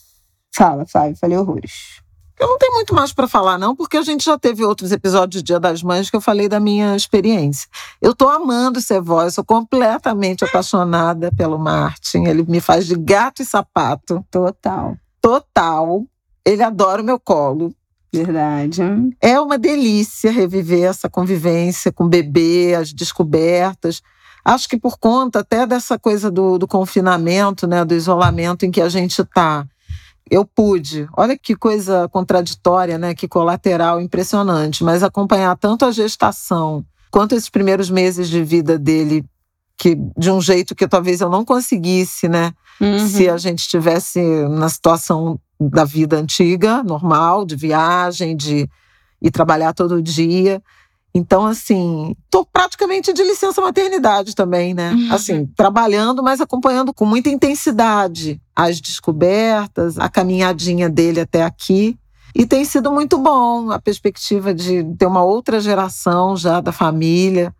[0.53, 2.00] Fala, Fábio, falei horrores.
[2.41, 5.43] Eu não tenho muito mais para falar, não, porque a gente já teve outros episódios
[5.43, 7.69] de Dia das Mães que eu falei da minha experiência.
[8.01, 12.23] Eu estou amando ser voz, sou completamente apaixonada pelo Martin.
[12.25, 14.25] Ele me faz de gato e sapato.
[14.31, 14.97] Total.
[15.21, 16.03] Total.
[16.43, 17.75] Ele adora o meu colo.
[18.11, 18.81] Verdade.
[19.21, 24.01] É uma delícia reviver essa convivência com o bebê, as descobertas.
[24.43, 28.81] Acho que por conta até dessa coisa do, do confinamento, né, do isolamento em que
[28.81, 29.63] a gente está
[30.29, 33.13] eu pude, olha que coisa contraditória, né?
[33.13, 39.25] Que colateral impressionante, mas acompanhar tanto a gestação quanto esses primeiros meses de vida dele,
[39.77, 42.53] que de um jeito que talvez eu não conseguisse, né?
[42.79, 43.07] Uhum.
[43.07, 48.67] Se a gente estivesse na situação da vida antiga, normal, de viagem, de
[49.21, 50.61] ir trabalhar todo dia.
[51.13, 54.91] Então, assim, tô praticamente de licença maternidade também, né?
[54.93, 55.13] Uhum.
[55.13, 61.97] Assim, trabalhando, mas acompanhando com muita intensidade as descobertas, a caminhadinha dele até aqui.
[62.33, 67.53] E tem sido muito bom a perspectiva de ter uma outra geração já da família,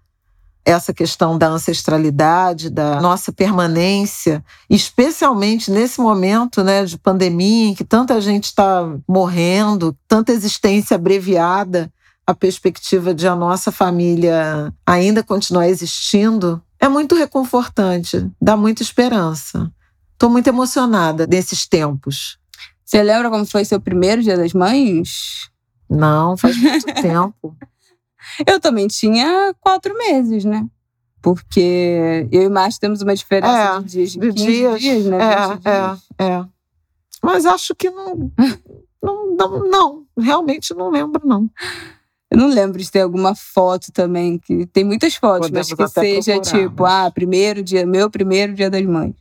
[0.64, 7.84] essa questão da ancestralidade, da nossa permanência, especialmente nesse momento né, de pandemia em que
[7.84, 11.92] tanta gente está morrendo, tanta existência abreviada
[12.26, 19.72] a perspectiva de a nossa família ainda continuar existindo é muito reconfortante, dá muita esperança.
[20.14, 22.38] Estou muito emocionada nesses tempos.
[22.84, 25.50] Você lembra como foi seu primeiro Dia das Mães?
[25.90, 27.56] Não, faz muito tempo.
[28.46, 30.66] Eu também tinha quatro meses, né?
[31.22, 35.18] Porque eu e Márcio temos uma diferença é, de dias, de, de dias, dias, né?
[35.18, 36.08] É, é dias.
[36.18, 36.46] é, é.
[37.24, 38.32] Mas acho que não,
[39.02, 41.50] não, não, não, realmente não lembro, não.
[42.32, 46.00] Eu não lembro de ter alguma foto também, que tem muitas fotos, Podemos mas que
[46.00, 46.94] seja procurar, tipo, mas...
[46.94, 49.14] ah, primeiro dia, meu primeiro dia das mães.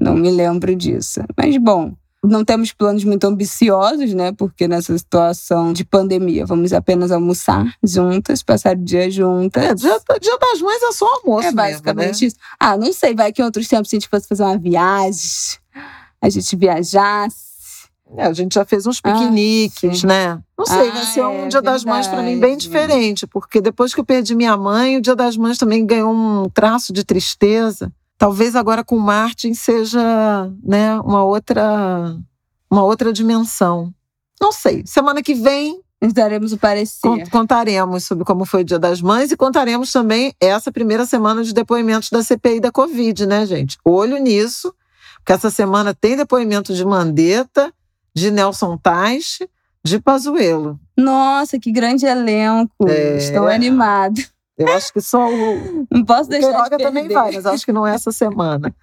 [0.00, 1.20] Não me lembro disso.
[1.36, 1.94] Mas bom,
[2.24, 4.32] não temos planos muito ambiciosos, né?
[4.32, 9.62] Porque nessa situação de pandemia, vamos apenas almoçar juntas, passar o dia juntas.
[9.62, 11.46] É, dia, dia das mães é só almoço.
[11.46, 12.26] É basicamente mesmo, né?
[12.26, 12.36] isso.
[12.58, 15.58] Ah, não sei, vai que em outros tempos a gente fosse fazer uma viagem,
[16.20, 17.49] a gente viajasse
[18.16, 20.42] é, a gente já fez uns ah, piqueniques, ah, né?
[20.58, 23.60] Não sei, ah, vai ser um é, Dia das Mães para mim bem diferente, porque
[23.60, 27.04] depois que eu perdi minha mãe, o Dia das Mães também ganhou um traço de
[27.04, 27.92] tristeza.
[28.18, 32.16] Talvez agora com Martin seja, né, uma outra
[32.70, 33.92] uma outra dimensão.
[34.40, 34.82] Não sei.
[34.86, 37.28] Semana que vem Nós daremos o parecer.
[37.30, 41.52] Contaremos sobre como foi o Dia das Mães e contaremos também essa primeira semana de
[41.52, 43.76] depoimentos da CPI da Covid, né, gente?
[43.84, 44.74] Olho nisso,
[45.16, 47.72] porque essa semana tem depoimento de Mandetta,
[48.14, 49.48] de Nelson Teich,
[49.84, 50.78] de Pazuello.
[50.96, 52.88] Nossa, que grande elenco!
[52.88, 53.16] É...
[53.16, 54.20] Estou animado.
[54.60, 55.86] Eu acho que só o.
[55.90, 56.48] Não posso deixar.
[56.48, 58.74] Queiroga de também vai, mas acho que não é essa semana.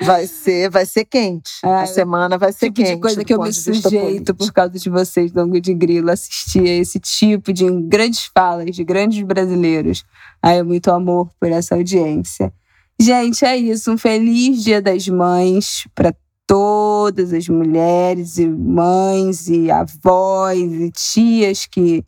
[0.00, 1.52] Vai ser, vai ser quente.
[1.62, 2.94] A semana vai ser tipo quente.
[2.94, 6.76] De coisa que eu me sujeito por causa de vocês, Dongo de Grilo, assistir a
[6.78, 10.04] esse tipo de grandes falas de grandes brasileiros.
[10.42, 12.52] Aí é muito amor por essa audiência.
[12.98, 13.92] Gente, é isso.
[13.92, 16.14] Um feliz Dia das Mães para
[16.46, 22.04] todas as mulheres e mães e avós e tias que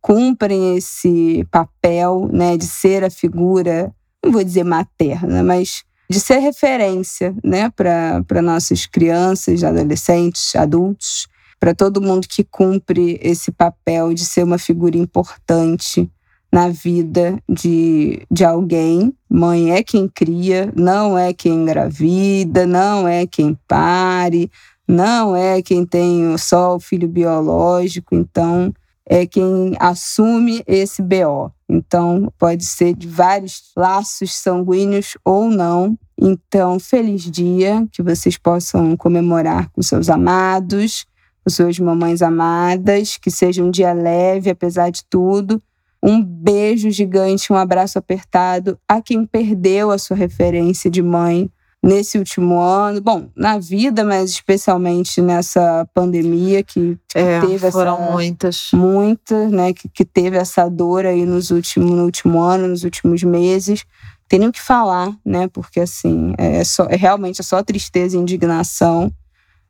[0.00, 3.92] cumprem esse papel, né, de ser a figura,
[4.24, 11.26] não vou dizer materna, mas de ser referência, né, para nossas crianças, adolescentes, adultos,
[11.60, 16.10] para todo mundo que cumpre esse papel de ser uma figura importante
[16.52, 19.14] na vida de, de alguém.
[19.28, 24.50] Mãe é quem cria, não é quem engravida, não é quem pare,
[24.86, 28.14] não é quem tem só o filho biológico.
[28.14, 28.72] Então,
[29.08, 31.50] é quem assume esse BO.
[31.68, 35.98] Então, pode ser de vários laços sanguíneos ou não.
[36.20, 41.06] Então, feliz dia, que vocês possam comemorar com seus amados,
[41.44, 45.62] com suas mamães amadas, que seja um dia leve, apesar de tudo.
[46.02, 51.50] Um beijo gigante, um abraço apertado a quem perdeu a sua referência de mãe
[51.82, 57.94] nesse último ano, bom, na vida, mas especialmente nessa pandemia que, que é, teve foram
[57.94, 62.68] essa, muitas, muitas, né, que, que teve essa dor aí nos últimos, no último ano,
[62.68, 63.84] nos últimos meses.
[64.28, 65.48] Tem nem o que falar, né?
[65.48, 69.10] Porque assim, é, só, é realmente é só tristeza e indignação,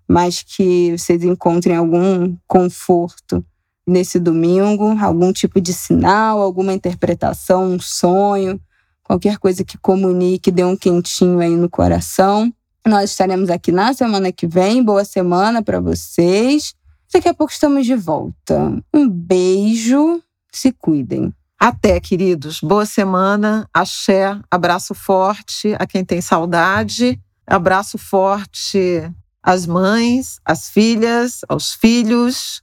[0.09, 3.45] mas que vocês encontrem algum conforto
[3.89, 8.61] nesse domingo, algum tipo de sinal, alguma interpretação, um sonho,
[9.03, 12.53] qualquer coisa que comunique, dê um quentinho aí no coração.
[12.87, 14.83] Nós estaremos aqui na semana que vem.
[14.83, 16.75] Boa semana para vocês.
[17.13, 18.79] Daqui a pouco estamos de volta.
[18.93, 20.23] Um beijo,
[20.53, 21.33] se cuidem.
[21.59, 22.61] Até, queridos.
[22.61, 23.69] Boa semana.
[23.73, 24.39] Axé.
[24.51, 27.19] Abraço forte a quem tem saudade.
[27.47, 29.11] Abraço forte
[29.43, 32.63] às mães, às filhas, aos filhos.